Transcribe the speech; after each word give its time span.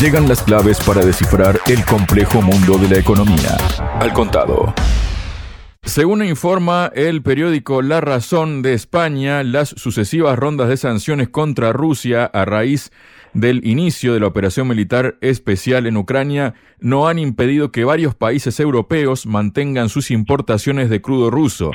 Llegan 0.00 0.26
las 0.26 0.42
claves 0.42 0.80
para 0.80 1.04
descifrar 1.04 1.60
el 1.66 1.84
complejo 1.84 2.40
mundo 2.40 2.78
de 2.78 2.88
la 2.88 2.98
economía. 2.98 3.58
Al 4.00 4.14
contado. 4.14 4.72
Según 5.82 6.24
informa 6.24 6.90
el 6.94 7.20
periódico 7.20 7.82
La 7.82 8.00
Razón 8.00 8.62
de 8.62 8.72
España, 8.72 9.42
las 9.42 9.68
sucesivas 9.68 10.38
rondas 10.38 10.70
de 10.70 10.78
sanciones 10.78 11.28
contra 11.28 11.74
Rusia 11.74 12.24
a 12.24 12.46
raíz 12.46 12.92
del 13.34 13.66
inicio 13.66 14.14
de 14.14 14.20
la 14.20 14.28
operación 14.28 14.68
militar 14.68 15.18
especial 15.20 15.86
en 15.86 15.98
Ucrania 15.98 16.54
no 16.78 17.06
han 17.06 17.18
impedido 17.18 17.70
que 17.70 17.84
varios 17.84 18.14
países 18.14 18.58
europeos 18.58 19.26
mantengan 19.26 19.90
sus 19.90 20.10
importaciones 20.10 20.88
de 20.88 21.02
crudo 21.02 21.30
ruso. 21.30 21.72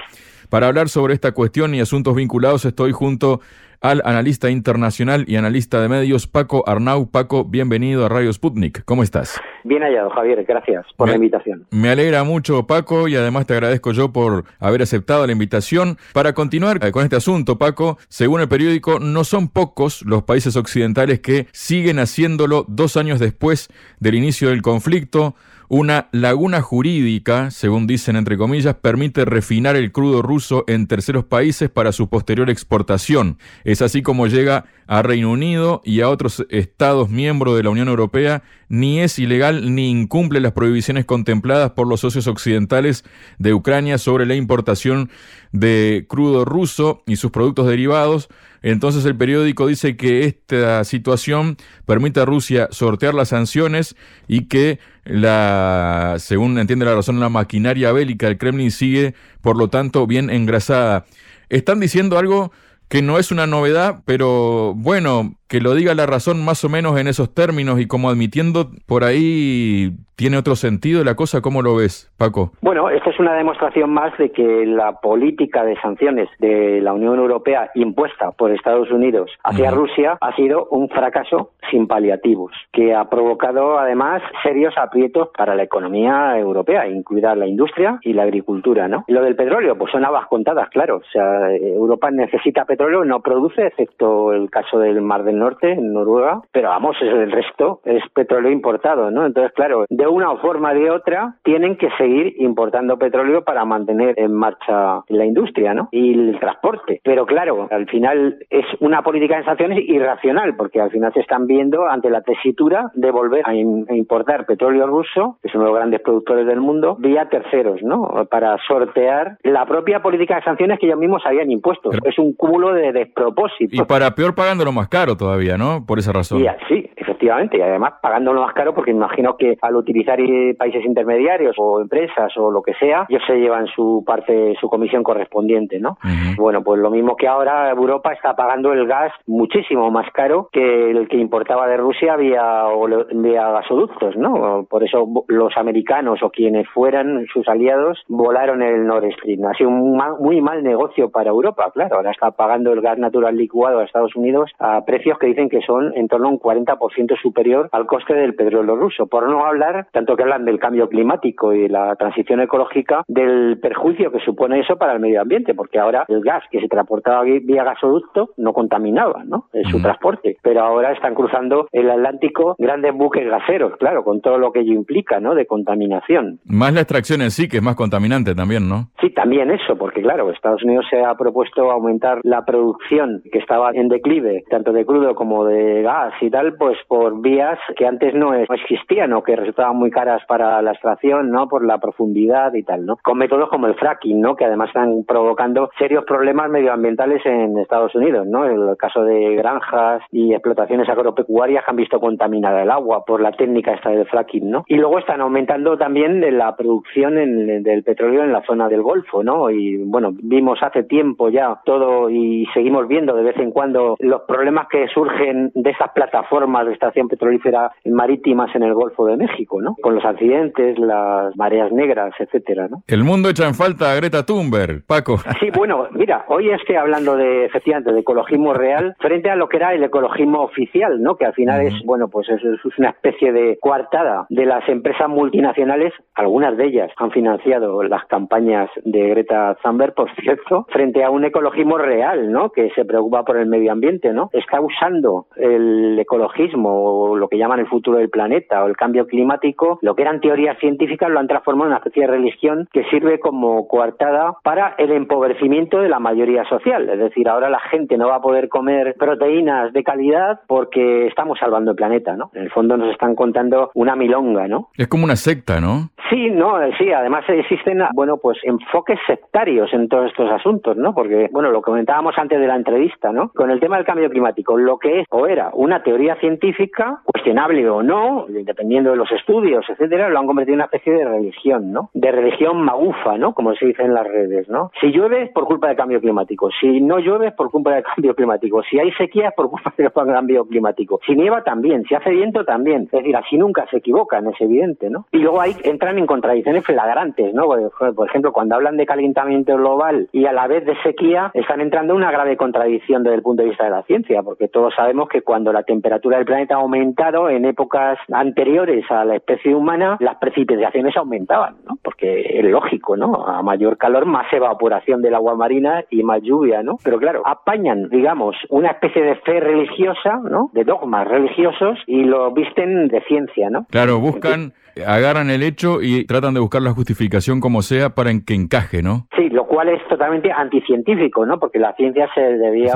Para 0.49 0.67
hablar 0.67 0.89
sobre 0.89 1.13
esta 1.13 1.31
cuestión 1.31 1.75
y 1.75 1.79
asuntos 1.79 2.15
vinculados 2.15 2.65
estoy 2.65 2.91
junto 2.91 3.41
al 3.81 4.01
analista 4.05 4.49
internacional 4.49 5.25
y 5.27 5.35
analista 5.35 5.81
de 5.81 5.89
medios 5.89 6.27
Paco 6.27 6.63
Arnau. 6.67 7.09
Paco, 7.11 7.43
bienvenido 7.43 8.05
a 8.05 8.09
Radio 8.09 8.31
Sputnik. 8.33 8.83
¿Cómo 8.85 9.03
estás? 9.03 9.39
Bien 9.63 9.83
hallado, 9.83 10.09
Javier. 10.09 10.43
Gracias 10.43 10.85
por 10.97 11.09
la 11.09 11.15
invitación. 11.15 11.65
Me 11.71 11.89
alegra 11.89 12.23
mucho, 12.23 12.65
Paco, 12.65 13.07
y 13.07 13.15
además 13.15 13.45
te 13.45 13.53
agradezco 13.53 13.91
yo 13.91 14.11
por 14.11 14.45
haber 14.59 14.81
aceptado 14.81 15.25
la 15.25 15.33
invitación. 15.33 15.97
Para 16.13 16.33
continuar 16.33 16.79
con 16.91 17.03
este 17.03 17.15
asunto, 17.15 17.57
Paco, 17.57 17.97
según 18.07 18.41
el 18.41 18.47
periódico, 18.47 18.99
no 18.99 19.23
son 19.23 19.49
pocos 19.49 20.03
los 20.03 20.23
países 20.23 20.55
occidentales 20.55 21.19
que 21.19 21.47
siguen 21.51 21.99
haciéndolo 21.99 22.65
dos 22.67 22.97
años 22.97 23.19
después 23.19 23.69
del 23.99 24.15
inicio 24.15 24.49
del 24.49 24.61
conflicto. 24.61 25.35
Una 25.77 26.07
laguna 26.13 26.61
jurídica, 26.61 27.51
según 27.51 27.85
dicen 27.85 28.15
entre 28.15 28.37
comillas, 28.37 28.75
permite 28.75 29.25
refinar 29.25 29.75
el 29.75 29.91
crudo 29.91 30.21
ruso 30.21 30.63
en 30.67 30.87
terceros 30.87 31.25
países 31.25 31.69
para 31.69 31.91
su 31.91 32.07
posterior 32.07 32.49
exportación. 32.49 33.39
Es 33.65 33.81
así 33.81 34.01
como 34.01 34.27
llega 34.27 34.63
a 34.87 35.01
Reino 35.01 35.29
Unido 35.29 35.81
y 35.83 35.99
a 35.99 36.07
otros 36.07 36.45
estados 36.49 37.09
miembros 37.09 37.57
de 37.57 37.63
la 37.63 37.71
Unión 37.71 37.89
Europea, 37.89 38.41
ni 38.69 38.99
es 38.99 39.19
ilegal 39.19 39.73
ni 39.75 39.89
incumple 39.89 40.39
las 40.39 40.53
prohibiciones 40.53 41.05
contempladas 41.05 41.71
por 41.71 41.87
los 41.87 42.01
socios 42.01 42.27
occidentales 42.27 43.03
de 43.37 43.53
Ucrania 43.53 43.97
sobre 43.97 44.25
la 44.25 44.35
importación 44.35 45.09
de 45.51 46.05
crudo 46.09 46.45
ruso 46.45 47.03
y 47.05 47.15
sus 47.15 47.31
productos 47.31 47.67
derivados. 47.67 48.29
Entonces 48.61 49.05
el 49.05 49.15
periódico 49.15 49.67
dice 49.67 49.95
que 49.95 50.25
esta 50.25 50.83
situación 50.83 51.57
permite 51.85 52.19
a 52.19 52.25
Rusia 52.25 52.67
sortear 52.71 53.13
las 53.13 53.29
sanciones 53.29 53.95
y 54.27 54.45
que 54.45 54.79
la, 55.03 56.15
según 56.17 56.57
entiende 56.57 56.85
la 56.85 56.95
razón, 56.95 57.19
la 57.19 57.29
maquinaria 57.29 57.91
bélica 57.91 58.27
del 58.27 58.39
Kremlin 58.39 58.71
sigue, 58.71 59.13
por 59.41 59.55
lo 59.55 59.69
tanto, 59.69 60.07
bien 60.07 60.31
engrasada. 60.31 61.05
Están 61.49 61.79
diciendo 61.79 62.17
algo 62.17 62.51
que 62.87 63.01
no 63.01 63.19
es 63.19 63.31
una 63.31 63.47
novedad, 63.47 64.01
pero 64.05 64.73
bueno, 64.75 65.37
que 65.47 65.61
lo 65.61 65.73
diga 65.75 65.93
la 65.93 66.05
razón 66.05 66.43
más 66.43 66.63
o 66.63 66.69
menos 66.69 66.99
en 66.99 67.07
esos 67.07 67.33
términos 67.33 67.79
y 67.79 67.87
como 67.87 68.09
admitiendo 68.09 68.69
por 68.87 69.03
ahí 69.03 69.91
tiene 70.15 70.37
otro 70.37 70.55
sentido 70.55 71.03
la 71.03 71.15
cosa, 71.15 71.41
¿cómo 71.41 71.61
lo 71.61 71.75
ves, 71.75 72.11
Paco? 72.17 72.51
Bueno, 72.61 72.89
esta 72.89 73.09
es 73.09 73.19
una 73.19 73.33
demostración 73.33 73.91
más 73.91 74.17
de 74.17 74.31
que 74.31 74.65
la 74.65 74.93
política 75.01 75.63
de 75.63 75.75
sanciones 75.81 76.29
de 76.39 76.79
la 76.81 76.93
Unión 76.93 77.19
Europea 77.19 77.69
impuesta 77.75 78.31
por 78.31 78.51
Estados 78.51 78.89
Unidos 78.91 79.31
hacia 79.43 79.71
Rusia 79.71 80.17
ha 80.21 80.35
sido 80.35 80.67
un 80.71 80.89
fracaso 80.89 81.51
sin 81.69 81.87
paliativos, 81.87 82.53
que 82.71 82.95
ha 82.95 83.09
provocado 83.09 83.77
además 83.77 84.21
serios 84.43 84.73
aprietos 84.77 85.29
para 85.37 85.55
la 85.55 85.63
economía 85.63 86.37
europea, 86.39 86.87
incluida 86.87 87.35
la 87.35 87.47
industria 87.47 87.99
y 88.01 88.13
la 88.13 88.23
agricultura, 88.23 88.87
¿no? 88.87 89.03
Lo 89.07 89.21
del 89.21 89.35
petróleo, 89.35 89.77
pues 89.77 89.91
son 89.91 90.05
habas 90.05 90.27
contadas, 90.27 90.69
claro, 90.69 90.97
o 90.97 91.11
sea, 91.11 91.51
Europa 91.51 92.09
necesita 92.11 92.65
petróleo, 92.65 93.03
no 93.03 93.21
produce, 93.21 93.67
excepto 93.67 94.31
el 94.33 94.49
caso 94.49 94.79
del 94.79 95.01
Mar 95.01 95.23
del 95.23 95.34
Norte, 95.39 95.71
en 95.71 95.93
Noruega, 95.93 96.41
pero 96.51 96.69
vamos, 96.69 96.95
el 97.01 97.31
resto 97.31 97.81
es 97.85 98.03
petróleo 98.13 98.51
importado, 98.51 99.11
¿no? 99.11 99.25
Entonces, 99.25 99.53
claro, 99.53 99.85
de 99.89 100.07
una 100.07 100.35
forma 100.37 100.71
o 100.71 100.73
de 100.73 100.89
otra 100.89 101.35
tienen 101.43 101.77
que 101.77 101.89
seguir 101.97 102.35
importando 102.39 102.97
petróleo 102.97 103.43
para 103.43 103.65
mantener 103.65 104.15
en 104.17 104.33
marcha 104.33 105.01
la 105.07 105.25
industria, 105.25 105.73
¿no? 105.73 105.89
Y 105.91 106.13
el 106.13 106.39
transporte. 106.39 107.01
Pero 107.03 107.25
claro, 107.25 107.67
al 107.71 107.87
final 107.87 108.37
es 108.49 108.65
una 108.79 109.01
política 109.01 109.37
de 109.37 109.45
sanciones 109.45 109.79
irracional, 109.87 110.55
porque 110.55 110.81
al 110.81 110.91
final 110.91 111.13
se 111.13 111.21
están 111.21 111.47
viendo 111.47 111.87
ante 111.87 112.09
la 112.09 112.21
tesitura 112.21 112.91
de 112.93 113.11
volver 113.11 113.43
a, 113.45 113.53
importar 113.55 114.45
petróleo 114.45 114.87
ruso, 114.87 115.37
que 115.41 115.49
es 115.49 115.55
uno 115.55 115.65
de 115.65 115.69
los 115.69 115.77
grandes 115.77 116.01
productores 116.01 116.45
del 116.45 116.59
mundo, 116.59 116.95
vía 116.99 117.27
terceros, 117.29 117.81
¿no? 117.83 118.25
Para 118.29 118.57
sortear 118.67 119.37
la 119.43 119.65
propia 119.65 120.01
política 120.01 120.35
de 120.35 120.43
sanciones 120.43 120.79
que 120.79 120.87
ellos 120.87 120.99
mismos 120.99 121.21
habían 121.25 121.51
impuesto. 121.51 121.91
es 121.91 122.17
un 122.19 122.33
cúmulo 122.33 122.73
de 122.73 122.91
despropósitos. 122.91 123.79
Y 123.79 123.83
para 123.83 124.11
peor 124.11 124.35
pagándolo 124.35 124.71
más 124.71 124.87
caro 124.87 125.15
todavía, 125.25 125.57
¿no? 125.57 125.83
Por 125.87 125.97
esa 125.97 126.13
razón. 126.13 126.43
sí, 126.67 126.87
efectivamente, 127.25 127.57
y 127.57 127.61
además 127.61 127.93
pagándolo 128.01 128.41
más 128.41 128.53
caro 128.53 128.73
porque 128.73 128.91
imagino 128.91 129.35
que 129.37 129.57
al 129.61 129.75
utilizar 129.75 130.19
países 130.57 130.85
intermediarios 130.85 131.55
o 131.57 131.81
empresas 131.81 132.31
o 132.37 132.51
lo 132.51 132.61
que 132.61 132.73
sea, 132.75 133.05
ellos 133.09 133.23
se 133.27 133.35
llevan 133.35 133.67
su 133.67 134.03
parte, 134.05 134.55
su 134.59 134.69
comisión 134.69 135.03
correspondiente, 135.03 135.79
¿no? 135.79 135.97
Bueno, 136.37 136.63
pues 136.63 136.79
lo 136.79 136.89
mismo 136.89 137.15
que 137.15 137.27
ahora 137.27 137.69
Europa 137.69 138.13
está 138.13 138.35
pagando 138.35 138.71
el 138.73 138.87
gas 138.87 139.11
muchísimo 139.25 139.89
más 139.91 140.09
caro 140.13 140.49
que 140.51 140.91
el 140.91 141.07
que 141.07 141.17
importaba 141.17 141.67
de 141.67 141.77
Rusia 141.77 142.15
vía, 142.15 142.63
vía 143.11 143.51
gasoductos, 143.51 144.15
¿no? 144.15 144.65
Por 144.69 144.83
eso 144.83 145.07
los 145.27 145.55
americanos 145.57 146.21
o 146.21 146.29
quienes 146.29 146.67
fueran 146.69 147.25
sus 147.33 147.47
aliados 147.47 148.03
volaron 148.07 148.61
el 148.61 148.85
Nord 148.85 149.11
Stream. 149.13 149.45
Ha 149.45 149.53
sido 149.53 149.69
un 149.69 149.97
muy 150.19 150.41
mal 150.41 150.63
negocio 150.63 151.09
para 151.09 151.29
Europa, 151.29 151.71
claro. 151.73 151.97
Ahora 151.97 152.11
está 152.11 152.31
pagando 152.31 152.71
el 152.71 152.81
gas 152.81 152.97
natural 152.97 153.35
licuado 153.35 153.79
a 153.79 153.83
Estados 153.83 154.15
Unidos 154.15 154.51
a 154.59 154.83
precios 154.85 155.17
que 155.17 155.27
dicen 155.27 155.49
que 155.49 155.61
son 155.61 155.93
en 155.95 156.07
torno 156.07 156.27
a 156.27 156.31
un 156.31 156.39
40% 156.39 157.14
superior 157.21 157.69
al 157.71 157.85
coste 157.85 158.13
del 158.13 158.35
petróleo 158.35 158.75
ruso. 158.75 159.07
Por 159.07 159.29
no 159.29 159.45
hablar, 159.45 159.87
tanto 159.91 160.15
que 160.15 160.23
hablan 160.23 160.45
del 160.45 160.59
cambio 160.59 160.89
climático 160.89 161.53
y 161.53 161.67
la 161.67 161.95
transición 161.95 162.41
ecológica, 162.41 163.03
del 163.07 163.59
perjuicio 163.59 164.11
que 164.11 164.19
supone 164.19 164.59
eso 164.59 164.77
para 164.77 164.93
el 164.93 164.99
medio 164.99 165.21
ambiente, 165.21 165.53
porque 165.53 165.79
ahora 165.79 166.05
el 166.07 166.21
gas 166.21 166.43
que 166.51 166.59
se 166.59 166.67
transportaba 166.67 167.23
vía 167.23 167.63
gasoducto 167.63 168.31
no 168.37 168.53
contaminaba, 168.53 169.23
¿no? 169.25 169.47
En 169.53 169.65
su 169.65 169.81
transporte, 169.81 170.37
pero 170.41 170.61
ahora 170.61 170.91
están 170.91 171.15
cruzando 171.15 171.67
el 171.71 171.89
Atlántico 171.89 172.55
grandes 172.57 172.93
buques 172.93 173.27
gaseros, 173.29 173.77
claro, 173.77 174.03
con 174.03 174.21
todo 174.21 174.37
lo 174.37 174.51
que 174.51 174.61
ello 174.61 174.73
implica, 174.73 175.19
¿no? 175.19 175.35
De 175.35 175.45
contaminación. 175.45 176.39
Más 176.45 176.73
la 176.73 176.81
extracción 176.81 177.21
en 177.21 177.31
sí, 177.31 177.47
que 177.47 177.57
es 177.57 177.63
más 177.63 177.75
contaminante 177.75 178.35
también, 178.35 178.67
¿no? 178.69 178.89
Sí, 179.01 179.09
también 179.11 179.51
eso, 179.51 179.77
porque 179.77 180.01
claro, 180.01 180.29
Estados 180.31 180.63
Unidos 180.63 180.85
se 180.89 181.03
ha 181.03 181.15
propuesto 181.15 181.71
aumentar 181.71 182.19
la 182.23 182.43
producción 182.45 183.21
que 183.31 183.39
estaba 183.39 183.71
en 183.73 183.89
declive, 183.89 184.43
tanto 184.49 184.71
de 184.71 184.85
crudo 184.85 185.15
como 185.15 185.45
de 185.45 185.81
gas 185.81 186.13
y 186.21 186.29
tal, 186.29 186.55
pues 186.55 186.77
por 186.87 186.94
vías 187.21 187.59
que 187.75 187.85
antes 187.85 188.13
no 188.13 188.33
existían 188.33 189.13
o 189.13 189.23
que 189.23 189.35
resultaban 189.35 189.77
muy 189.77 189.91
caras 189.91 190.21
para 190.27 190.61
la 190.61 190.71
extracción, 190.71 191.31
¿no? 191.31 191.47
Por 191.47 191.65
la 191.65 191.77
profundidad 191.77 192.53
y 192.53 192.63
tal, 192.63 192.85
¿no? 192.85 192.97
Con 193.03 193.17
métodos 193.17 193.49
como 193.49 193.67
el 193.67 193.75
fracking, 193.75 194.19
¿no? 194.21 194.35
Que 194.35 194.45
además 194.45 194.69
están 194.69 195.03
provocando 195.07 195.69
serios 195.77 196.05
problemas 196.05 196.49
medioambientales 196.49 197.25
en 197.25 197.57
Estados 197.57 197.95
Unidos, 197.95 198.25
¿no? 198.27 198.45
El 198.45 198.77
caso 198.77 199.03
de 199.03 199.35
granjas 199.35 200.03
y 200.11 200.33
explotaciones 200.33 200.89
agropecuarias 200.89 201.63
que 201.63 201.71
han 201.71 201.77
visto 201.77 201.99
contaminada 201.99 202.63
el 202.63 202.71
agua 202.71 203.03
por 203.05 203.21
la 203.21 203.31
técnica 203.31 203.73
esta 203.73 203.89
del 203.89 204.05
fracking, 204.05 204.49
¿no? 204.49 204.63
Y 204.67 204.75
luego 204.75 204.99
están 204.99 205.21
aumentando 205.21 205.77
también 205.77 206.21
la 206.37 206.55
producción 206.55 207.15
del 207.15 207.83
petróleo 207.83 208.23
en 208.23 208.31
la 208.31 208.43
zona 208.43 208.67
del 208.69 208.81
Golfo, 208.81 209.23
¿no? 209.23 209.49
Y 209.49 209.77
bueno, 209.77 210.11
vimos 210.13 210.59
hace 210.61 210.83
tiempo 210.83 211.29
ya 211.29 211.59
todo 211.65 212.09
y 212.09 212.45
seguimos 212.53 212.87
viendo 212.87 213.15
de 213.15 213.23
vez 213.23 213.37
en 213.37 213.51
cuando 213.51 213.95
los 213.99 214.21
problemas 214.23 214.67
que 214.67 214.87
surgen 214.87 215.51
de 215.53 215.69
esas 215.69 215.91
plataformas 215.91 216.65
de 216.65 216.73
estación 216.85 217.07
petrolífera 217.07 217.71
marítimas 217.85 218.55
en 218.55 218.63
el 218.63 218.73
Golfo 218.73 219.05
de 219.05 219.17
México, 219.17 219.61
¿no? 219.61 219.75
Con 219.81 219.95
los 219.95 220.05
accidentes, 220.05 220.77
las 220.77 221.35
mareas 221.35 221.71
negras, 221.71 222.13
etcétera, 222.19 222.67
¿no? 222.69 222.83
El 222.87 223.03
mundo 223.03 223.29
echa 223.29 223.47
en 223.47 223.55
falta 223.55 223.91
a 223.91 223.95
Greta 223.95 224.25
Thunberg, 224.25 224.85
Paco. 224.85 225.17
Sí, 225.39 225.49
bueno, 225.53 225.87
mira, 225.91 226.25
hoy 226.29 226.49
estoy 226.49 226.75
hablando 226.75 227.17
de, 227.17 227.45
efectivamente, 227.45 227.91
de 227.91 227.99
ecologismo 227.99 228.53
real 228.53 228.95
frente 228.99 229.29
a 229.29 229.35
lo 229.35 229.49
que 229.49 229.57
era 229.57 229.73
el 229.73 229.83
ecologismo 229.83 230.41
oficial, 230.41 231.01
¿no? 231.01 231.15
Que 231.17 231.25
al 231.25 231.33
final 231.33 231.61
es, 231.61 231.73
bueno, 231.83 232.07
pues 232.07 232.29
es, 232.29 232.41
es 232.41 232.77
una 232.77 232.89
especie 232.89 233.31
de 233.33 233.57
coartada 233.59 234.25
de 234.29 234.45
las 234.45 234.67
empresas 234.69 235.09
multinacionales, 235.09 235.93
algunas 236.15 236.55
de 236.57 236.67
ellas 236.67 236.91
han 236.97 237.11
financiado 237.11 237.83
las 237.83 238.05
campañas 238.05 238.69
de 238.83 239.09
Greta 239.09 239.57
Thunberg, 239.61 239.93
por 239.93 240.09
cierto, 240.21 240.65
frente 240.69 241.03
a 241.03 241.09
un 241.09 241.25
ecologismo 241.25 241.77
real, 241.77 242.31
¿no? 242.31 242.49
Que 242.49 242.69
se 242.71 242.85
preocupa 242.85 243.23
por 243.23 243.37
el 243.37 243.47
medio 243.47 243.71
ambiente, 243.71 244.13
¿no? 244.13 244.29
Está 244.31 244.61
usando 244.61 245.27
el 245.35 245.97
ecologismo 245.99 246.74
o 246.75 247.15
lo 247.15 247.27
que 247.27 247.37
llaman 247.37 247.59
el 247.59 247.67
futuro 247.67 247.97
del 247.97 248.09
planeta 248.09 248.63
o 248.63 248.67
el 248.67 248.75
cambio 248.75 249.07
climático, 249.07 249.79
lo 249.81 249.95
que 249.95 250.01
eran 250.01 250.19
teorías 250.19 250.57
científicas 250.59 251.09
lo 251.09 251.19
han 251.19 251.27
transformado 251.27 251.67
en 251.67 251.71
una 251.71 251.77
especie 251.77 252.03
de 252.03 252.11
religión 252.11 252.67
que 252.71 252.83
sirve 252.85 253.19
como 253.19 253.67
coartada 253.67 254.35
para 254.43 254.75
el 254.77 254.91
empobrecimiento 254.91 255.79
de 255.79 255.89
la 255.89 255.99
mayoría 255.99 256.43
social. 256.45 256.89
Es 256.89 256.99
decir, 256.99 257.27
ahora 257.29 257.49
la 257.49 257.59
gente 257.59 257.97
no 257.97 258.07
va 258.07 258.15
a 258.15 258.21
poder 258.21 258.49
comer 258.49 258.95
proteínas 258.97 259.73
de 259.73 259.83
calidad 259.83 260.41
porque 260.47 261.07
estamos 261.07 261.39
salvando 261.39 261.71
el 261.71 261.77
planeta, 261.77 262.15
¿no? 262.15 262.31
En 262.33 262.43
el 262.43 262.51
fondo 262.51 262.77
nos 262.77 262.91
están 262.91 263.15
contando 263.15 263.71
una 263.73 263.95
milonga, 263.95 264.47
¿no? 264.47 264.69
Es 264.77 264.87
como 264.87 265.05
una 265.05 265.15
secta, 265.15 265.59
¿no? 265.59 265.89
Sí, 266.09 266.29
no, 266.29 266.59
sí, 266.77 266.91
además 266.91 267.23
existen, 267.27 267.79
bueno, 267.93 268.17
pues 268.17 268.37
enfoques 268.43 268.99
sectarios 269.07 269.73
en 269.73 269.89
todos 269.89 270.11
estos 270.11 270.31
asuntos, 270.31 270.77
¿no? 270.77 270.93
Porque, 270.93 271.29
bueno, 271.31 271.49
lo 271.49 271.61
comentábamos 271.61 272.13
antes 272.17 272.39
de 272.39 272.47
la 272.47 272.55
entrevista, 272.55 273.11
¿no? 273.11 273.29
Con 273.29 273.49
el 273.49 273.59
tema 273.59 273.77
del 273.77 273.85
cambio 273.85 274.09
climático, 274.09 274.57
lo 274.57 274.77
que 274.77 275.01
es 275.01 275.07
o 275.09 275.25
era 275.25 275.49
una 275.53 275.81
teoría 275.81 276.15
científica 276.17 276.64
cuestionable 277.03 277.69
o 277.69 277.83
no, 277.83 278.25
dependiendo 278.27 278.91
de 278.91 278.97
los 278.97 279.11
estudios, 279.11 279.65
etcétera, 279.69 280.09
lo 280.09 280.19
han 280.19 280.27
convertido 280.27 280.53
en 280.53 280.59
una 280.59 280.65
especie 280.65 280.93
de 280.93 281.05
religión, 281.05 281.71
¿no? 281.71 281.89
De 281.93 282.11
religión 282.11 282.61
magufa, 282.61 283.17
¿no? 283.17 283.33
Como 283.33 283.53
se 283.55 283.67
dice 283.67 283.83
en 283.83 283.93
las 283.93 284.07
redes, 284.07 284.49
¿no? 284.49 284.71
Si 284.79 284.91
llueve 284.91 285.23
es 285.23 285.31
por 285.31 285.45
culpa 285.45 285.67
del 285.67 285.77
cambio 285.77 285.99
climático, 285.99 286.49
si 286.59 286.81
no 286.81 286.99
llueve 286.99 287.27
es 287.27 287.33
por 287.33 287.51
culpa 287.51 287.73
del 287.73 287.83
cambio 287.83 288.15
climático, 288.15 288.63
si 288.63 288.79
hay 288.79 288.91
sequía 288.93 289.29
es 289.29 289.33
por 289.35 289.49
culpa 289.49 289.73
del 289.77 289.91
cambio 289.91 290.45
climático, 290.45 290.99
si 291.05 291.15
nieva 291.15 291.43
también, 291.43 291.83
si 291.85 291.95
hace 291.95 292.11
viento 292.11 292.45
también, 292.45 292.83
es 292.83 292.91
decir, 292.91 293.15
así 293.15 293.37
nunca 293.37 293.65
se 293.69 293.77
equivocan, 293.77 294.27
es 294.27 294.39
evidente, 294.39 294.89
¿no? 294.89 295.07
Y 295.11 295.19
luego 295.19 295.41
ahí 295.41 295.55
entran 295.63 295.97
en 295.97 296.05
contradicciones 296.05 296.63
flagrantes, 296.63 297.33
¿no? 297.33 297.47
Por 297.47 298.07
ejemplo, 298.07 298.31
cuando 298.33 298.55
hablan 298.55 298.77
de 298.77 298.85
calentamiento 298.85 299.55
global 299.55 300.07
y 300.11 300.25
a 300.25 300.33
la 300.33 300.47
vez 300.47 300.65
de 300.65 300.75
sequía, 300.83 301.31
están 301.33 301.61
entrando 301.61 301.93
en 301.93 301.97
una 301.97 302.11
grave 302.11 302.37
contradicción 302.37 303.03
desde 303.03 303.15
el 303.15 303.21
punto 303.21 303.43
de 303.43 303.49
vista 303.49 303.65
de 303.65 303.71
la 303.71 303.83
ciencia, 303.83 304.23
porque 304.23 304.47
todos 304.47 304.73
sabemos 304.75 305.09
que 305.09 305.21
cuando 305.21 305.51
la 305.51 305.63
temperatura 305.63 306.17
del 306.17 306.25
planeta 306.25 306.54
aumentado 306.55 307.29
en 307.29 307.45
épocas 307.45 307.97
anteriores 308.11 308.85
a 308.89 309.05
la 309.05 309.15
especie 309.15 309.53
humana, 309.53 309.97
las 309.99 310.17
precipitaciones 310.17 310.95
aumentaban, 310.97 311.57
¿no? 311.67 311.77
Porque 311.81 312.39
es 312.39 312.45
lógico, 312.45 312.97
¿no? 312.97 313.25
A 313.27 313.41
mayor 313.41 313.77
calor, 313.77 314.05
más 314.05 314.31
evaporación 314.33 315.01
del 315.01 315.15
agua 315.15 315.35
marina 315.35 315.83
y 315.89 316.03
más 316.03 316.21
lluvia, 316.21 316.63
¿no? 316.63 316.77
Pero 316.83 316.99
claro, 316.99 317.21
apañan, 317.25 317.89
digamos, 317.89 318.35
una 318.49 318.71
especie 318.71 319.01
de 319.01 319.15
fe 319.17 319.39
religiosa, 319.39 320.19
¿no? 320.29 320.49
De 320.53 320.63
dogmas 320.63 321.07
religiosos 321.07 321.79
y 321.87 322.03
lo 322.03 322.31
visten 322.31 322.87
de 322.87 323.01
ciencia, 323.01 323.49
¿no? 323.49 323.65
Claro, 323.69 323.99
buscan 323.99 324.53
agarran 324.83 325.29
el 325.29 325.43
hecho 325.43 325.81
y 325.81 326.05
tratan 326.05 326.33
de 326.33 326.39
buscar 326.39 326.61
la 326.61 326.71
justificación 326.71 327.39
como 327.39 327.61
sea 327.61 327.91
para 327.91 328.11
que 328.25 328.33
encaje, 328.33 328.81
¿no? 328.81 329.07
Sí, 329.15 329.29
lo 329.29 329.45
cual 329.47 329.69
es 329.69 329.85
totalmente 329.87 330.31
anticientífico, 330.31 331.25
¿no? 331.25 331.39
Porque 331.39 331.59
la 331.59 331.73
ciencia 331.75 332.09
se 332.13 332.21
debía 332.21 332.73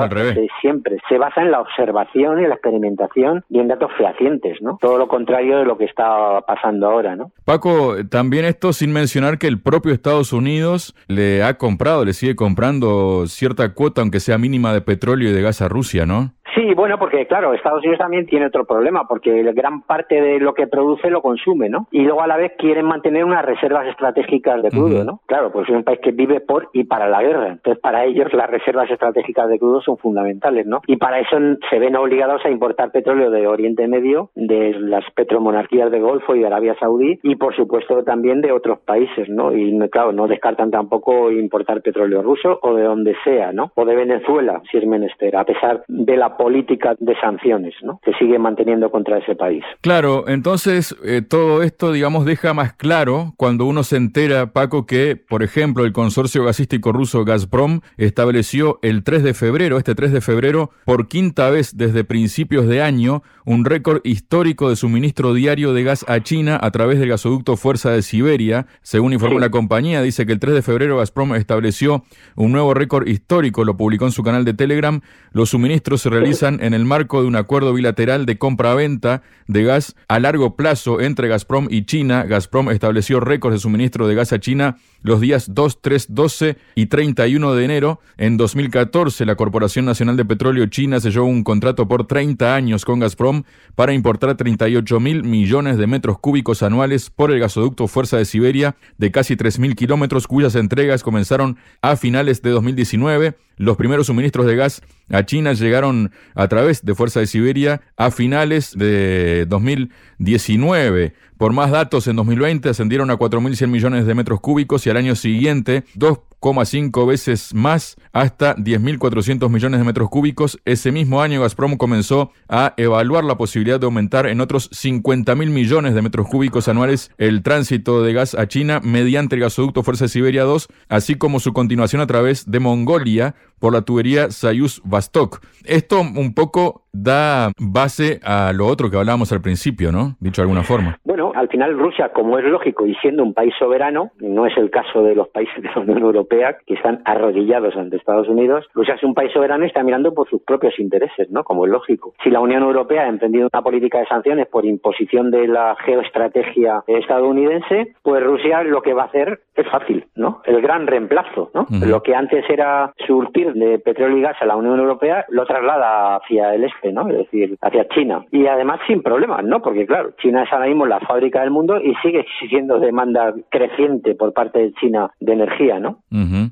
siempre, 0.60 0.98
se 1.08 1.18
basa 1.18 1.42
en 1.42 1.50
la 1.50 1.60
observación 1.60 2.40
y 2.40 2.46
la 2.46 2.54
experimentación 2.54 3.44
y 3.48 3.58
en 3.58 3.68
datos 3.70 3.90
fehacientes, 3.96 4.58
¿no? 4.60 4.78
Todo 4.80 4.98
lo 4.98 5.08
contrario 5.08 5.58
de 5.58 5.64
lo 5.64 5.78
que 5.78 5.84
está 5.84 6.40
pasando 6.46 6.88
ahora, 6.88 7.16
¿no? 7.16 7.32
Paco, 7.44 7.96
también 8.08 8.44
esto 8.44 8.72
sin 8.72 8.92
mencionar 8.92 9.38
que 9.38 9.46
el 9.46 9.60
propio 9.60 9.92
Estados 9.92 10.32
Unidos 10.32 10.94
le 11.08 11.42
ha 11.42 11.56
comprado, 11.56 12.04
le 12.04 12.12
sigue 12.12 12.36
comprando 12.36 13.26
cierta 13.26 13.72
cuota, 13.74 14.02
aunque 14.02 14.20
sea 14.20 14.38
mínima, 14.38 14.72
de 14.72 14.80
petróleo 14.80 15.30
y 15.30 15.32
de 15.32 15.42
gas 15.42 15.62
a 15.62 15.68
Rusia, 15.68 16.06
¿no? 16.06 16.34
Sí, 16.54 16.74
bueno, 16.74 16.98
porque 16.98 17.26
claro, 17.26 17.54
Estados 17.54 17.82
Unidos 17.82 17.98
también 17.98 18.26
tiene 18.26 18.46
otro 18.46 18.64
problema, 18.64 19.06
porque 19.06 19.42
gran 19.52 19.82
parte 19.82 20.20
de 20.20 20.40
lo 20.40 20.54
que 20.54 20.66
produce 20.66 21.10
lo 21.10 21.22
consume, 21.22 21.68
¿no? 21.68 21.86
Y 21.90 22.02
luego 22.02 22.22
a 22.22 22.26
la 22.26 22.36
vez 22.36 22.52
quieren 22.58 22.86
mantener 22.86 23.24
unas 23.24 23.44
reservas 23.44 23.86
estratégicas 23.86 24.62
de 24.62 24.70
crudo, 24.70 25.04
¿no? 25.04 25.20
Claro, 25.26 25.52
pues 25.52 25.68
es 25.68 25.74
un 25.74 25.84
país 25.84 26.00
que 26.00 26.12
vive 26.12 26.40
por 26.40 26.68
y 26.72 26.84
para 26.84 27.08
la 27.08 27.22
guerra. 27.22 27.48
Entonces, 27.48 27.80
para 27.80 28.04
ellos 28.04 28.32
las 28.32 28.50
reservas 28.50 28.90
estratégicas 28.90 29.48
de 29.48 29.58
crudo 29.58 29.80
son 29.80 29.96
fundamentales, 29.98 30.66
¿no? 30.66 30.80
Y 30.86 30.96
para 30.96 31.20
eso 31.20 31.36
se 31.68 31.78
ven 31.78 31.96
obligados 31.96 32.44
a 32.44 32.50
importar 32.50 32.90
petróleo 32.90 33.30
de 33.30 33.46
Oriente 33.46 33.86
Medio, 33.86 34.30
de 34.34 34.74
las 34.78 35.04
petromonarquías 35.14 35.90
de 35.90 36.00
Golfo 36.00 36.34
y 36.34 36.40
de 36.40 36.46
Arabia 36.46 36.76
Saudí, 36.80 37.18
y 37.22 37.36
por 37.36 37.54
supuesto 37.54 38.02
también 38.04 38.40
de 38.40 38.52
otros 38.52 38.80
países, 38.80 39.28
¿no? 39.28 39.54
Y 39.54 39.78
claro, 39.90 40.12
no 40.12 40.26
descartan 40.26 40.70
tampoco 40.70 41.30
importar 41.30 41.82
petróleo 41.82 42.22
ruso 42.22 42.58
o 42.62 42.74
de 42.74 42.82
donde 42.82 43.14
sea, 43.24 43.52
¿no? 43.52 43.72
O 43.74 43.84
de 43.84 43.94
Venezuela, 43.94 44.62
si 44.70 44.78
es 44.78 44.86
menester, 44.86 45.36
a 45.36 45.44
pesar 45.44 45.84
de 45.86 46.16
la 46.16 46.36
política 46.40 46.96
de 46.98 47.14
sanciones 47.20 47.74
¿no? 47.82 48.00
que 48.02 48.14
sigue 48.14 48.38
manteniendo 48.38 48.90
contra 48.90 49.18
ese 49.18 49.36
país. 49.36 49.62
Claro, 49.82 50.24
entonces 50.26 50.96
eh, 51.04 51.20
todo 51.20 51.62
esto, 51.62 51.92
digamos, 51.92 52.24
deja 52.24 52.54
más 52.54 52.72
claro 52.72 53.34
cuando 53.36 53.66
uno 53.66 53.82
se 53.82 53.98
entera, 53.98 54.54
Paco, 54.54 54.86
que, 54.86 55.16
por 55.16 55.42
ejemplo, 55.42 55.84
el 55.84 55.92
consorcio 55.92 56.42
gasístico 56.42 56.92
ruso 56.92 57.26
Gazprom 57.26 57.80
estableció 57.98 58.78
el 58.80 59.04
3 59.04 59.22
de 59.22 59.34
febrero, 59.34 59.76
este 59.76 59.94
3 59.94 60.12
de 60.12 60.22
febrero, 60.22 60.70
por 60.86 61.08
quinta 61.08 61.50
vez 61.50 61.76
desde 61.76 62.04
principios 62.04 62.66
de 62.66 62.80
año, 62.80 63.22
un 63.44 63.66
récord 63.66 64.00
histórico 64.04 64.70
de 64.70 64.76
suministro 64.76 65.34
diario 65.34 65.74
de 65.74 65.82
gas 65.82 66.06
a 66.08 66.20
China 66.20 66.58
a 66.62 66.70
través 66.70 66.98
del 66.98 67.10
gasoducto 67.10 67.58
Fuerza 67.58 67.90
de 67.90 68.00
Siberia. 68.00 68.66
Según 68.80 69.12
informó 69.12 69.40
la 69.40 69.50
compañía, 69.50 70.00
dice 70.00 70.24
que 70.24 70.32
el 70.32 70.40
3 70.40 70.54
de 70.54 70.62
febrero 70.62 70.96
Gazprom 70.96 71.34
estableció 71.34 72.02
un 72.34 72.52
nuevo 72.52 72.72
récord 72.72 73.06
histórico, 73.06 73.62
lo 73.66 73.76
publicó 73.76 74.06
en 74.06 74.12
su 74.12 74.22
canal 74.22 74.46
de 74.46 74.54
Telegram. 74.54 75.02
Los 75.32 75.50
suministros 75.50 76.00
se 76.00 76.08
realizan 76.08 76.29
en 76.42 76.74
el 76.74 76.84
marco 76.84 77.22
de 77.22 77.28
un 77.28 77.36
acuerdo 77.36 77.72
bilateral 77.72 78.24
de 78.24 78.38
compra-venta 78.38 79.22
de 79.48 79.64
gas 79.64 79.96
a 80.06 80.20
largo 80.20 80.54
plazo 80.54 81.00
entre 81.00 81.28
Gazprom 81.28 81.66
y 81.70 81.84
China. 81.84 82.24
Gazprom 82.24 82.70
estableció 82.70 83.18
récords 83.18 83.56
de 83.56 83.60
suministro 83.60 84.06
de 84.06 84.14
gas 84.14 84.32
a 84.32 84.38
China 84.38 84.76
los 85.02 85.20
días 85.20 85.54
2, 85.54 85.80
3, 85.80 86.14
12 86.14 86.56
y 86.74 86.86
31 86.86 87.54
de 87.54 87.64
enero. 87.64 88.00
En 88.16 88.36
2014, 88.36 89.24
la 89.26 89.36
Corporación 89.36 89.84
Nacional 89.84 90.16
de 90.16 90.24
Petróleo 90.24 90.66
China 90.66 91.00
selló 91.00 91.24
un 91.24 91.44
contrato 91.44 91.88
por 91.88 92.06
30 92.06 92.54
años 92.54 92.84
con 92.84 93.00
Gazprom 93.00 93.44
para 93.74 93.92
importar 93.92 94.36
38 94.36 95.00
mil 95.00 95.24
millones 95.24 95.78
de 95.78 95.86
metros 95.86 96.18
cúbicos 96.18 96.62
anuales 96.62 97.10
por 97.10 97.30
el 97.30 97.40
gasoducto 97.40 97.88
Fuerza 97.88 98.16
de 98.16 98.24
Siberia 98.24 98.76
de 98.98 99.10
casi 99.10 99.36
3 99.36 99.58
mil 99.58 99.74
kilómetros, 99.74 100.26
cuyas 100.26 100.54
entregas 100.54 101.02
comenzaron 101.02 101.56
a 101.82 101.96
finales 101.96 102.42
de 102.42 102.50
2019. 102.50 103.36
Los 103.56 103.76
primeros 103.76 104.06
suministros 104.06 104.46
de 104.46 104.56
gas 104.56 104.80
a 105.10 105.26
China 105.26 105.52
llegaron 105.52 106.12
a 106.34 106.48
través 106.48 106.82
de 106.84 106.94
Fuerza 106.94 107.20
de 107.20 107.26
Siberia 107.26 107.82
a 107.96 108.10
finales 108.10 108.72
de 108.74 109.44
2019. 109.46 111.14
Por 111.40 111.54
más 111.54 111.70
datos, 111.70 112.06
en 112.06 112.16
2020 112.16 112.68
ascendieron 112.68 113.10
a 113.10 113.16
4.100 113.16 113.68
millones 113.68 114.04
de 114.04 114.14
metros 114.14 114.40
cúbicos 114.40 114.86
y 114.86 114.90
al 114.90 114.98
año 114.98 115.16
siguiente 115.16 115.84
2,5 115.96 117.06
veces 117.06 117.54
más 117.54 117.96
hasta 118.12 118.54
10.400 118.56 119.48
millones 119.48 119.80
de 119.80 119.86
metros 119.86 120.10
cúbicos. 120.10 120.58
Ese 120.66 120.92
mismo 120.92 121.22
año 121.22 121.40
Gazprom 121.40 121.78
comenzó 121.78 122.30
a 122.46 122.74
evaluar 122.76 123.24
la 123.24 123.38
posibilidad 123.38 123.80
de 123.80 123.86
aumentar 123.86 124.26
en 124.26 124.42
otros 124.42 124.70
50.000 124.70 125.48
millones 125.48 125.94
de 125.94 126.02
metros 126.02 126.28
cúbicos 126.28 126.68
anuales 126.68 127.10
el 127.16 127.42
tránsito 127.42 128.02
de 128.02 128.12
gas 128.12 128.34
a 128.34 128.46
China 128.46 128.80
mediante 128.84 129.36
el 129.36 129.40
gasoducto 129.40 129.82
Fuerza 129.82 130.08
Siberia 130.08 130.44
2, 130.44 130.68
así 130.90 131.14
como 131.14 131.40
su 131.40 131.54
continuación 131.54 132.02
a 132.02 132.06
través 132.06 132.50
de 132.50 132.60
Mongolia 132.60 133.34
por 133.58 133.72
la 133.72 133.80
tubería 133.80 134.30
Sayus 134.30 134.82
Vastok. 134.84 135.40
Esto 135.64 136.00
un 136.00 136.34
poco 136.34 136.84
da 136.92 137.52
base 137.58 138.20
a 138.24 138.52
lo 138.52 138.66
otro 138.66 138.90
que 138.90 138.96
hablábamos 138.96 139.30
al 139.32 139.40
principio, 139.40 139.92
¿no? 139.92 140.16
Dicho 140.20 140.42
de 140.42 140.44
alguna 140.44 140.64
forma. 140.64 140.98
Bueno, 141.10 141.32
al 141.34 141.48
final 141.48 141.76
Rusia, 141.76 142.10
como 142.10 142.38
es 142.38 142.44
lógico 142.44 142.86
y 142.86 142.94
siendo 142.94 143.24
un 143.24 143.34
país 143.34 143.52
soberano, 143.58 144.12
no 144.20 144.46
es 144.46 144.56
el 144.56 144.70
caso 144.70 145.02
de 145.02 145.16
los 145.16 145.26
países 145.26 145.60
de 145.60 145.68
la 145.74 145.80
Unión 145.80 146.02
Europea 146.02 146.58
que 146.64 146.74
están 146.74 147.02
arrodillados 147.04 147.74
ante 147.74 147.96
Estados 147.96 148.28
Unidos, 148.28 148.68
Rusia 148.74 148.94
es 148.94 149.02
un 149.02 149.12
país 149.12 149.32
soberano 149.32 149.64
y 149.64 149.66
está 149.66 149.82
mirando 149.82 150.14
por 150.14 150.30
sus 150.30 150.40
propios 150.42 150.78
intereses, 150.78 151.28
¿no? 151.28 151.42
Como 151.42 151.64
es 151.66 151.72
lógico. 151.72 152.14
Si 152.22 152.30
la 152.30 152.38
Unión 152.38 152.62
Europea 152.62 153.02
ha 153.02 153.08
emprendido 153.08 153.48
una 153.52 153.60
política 153.60 153.98
de 153.98 154.06
sanciones 154.06 154.46
por 154.46 154.64
imposición 154.64 155.32
de 155.32 155.48
la 155.48 155.74
geoestrategia 155.84 156.84
estadounidense, 156.86 157.96
pues 158.02 158.22
Rusia 158.22 158.62
lo 158.62 158.80
que 158.80 158.94
va 158.94 159.02
a 159.02 159.06
hacer 159.06 159.40
es 159.56 159.68
fácil, 159.68 160.06
¿no? 160.14 160.42
El 160.44 160.62
gran 160.62 160.86
reemplazo, 160.86 161.50
¿no? 161.54 161.66
Lo 161.84 162.04
que 162.04 162.14
antes 162.14 162.48
era 162.48 162.94
surtir 163.04 163.52
de 163.54 163.80
petróleo 163.80 164.16
y 164.16 164.22
gas 164.22 164.36
a 164.40 164.46
la 164.46 164.54
Unión 164.54 164.78
Europea 164.78 165.24
lo 165.28 165.44
traslada 165.44 166.14
hacia 166.18 166.54
el 166.54 166.62
este 166.62 166.92
¿no? 166.92 167.08
Es 167.08 167.18
decir, 167.18 167.56
hacia 167.60 167.88
China. 167.88 168.24
Y 168.30 168.46
además 168.46 168.78
sin 168.86 169.02
problemas, 169.02 169.42
¿no? 169.42 169.60
Porque 169.60 169.86
claro, 169.86 170.12
China 170.22 170.44
es 170.44 170.52
ahora 170.52 170.66
mismo 170.66 170.86
la 170.86 170.99
fábrica 171.00 171.40
del 171.40 171.50
mundo 171.50 171.80
y 171.80 171.94
sigue 172.02 172.20
existiendo 172.20 172.78
demanda 172.78 173.34
creciente 173.48 174.14
por 174.14 174.32
parte 174.32 174.60
de 174.60 174.72
China 174.74 175.10
de 175.20 175.32
energía, 175.32 175.78
¿no? 175.78 175.98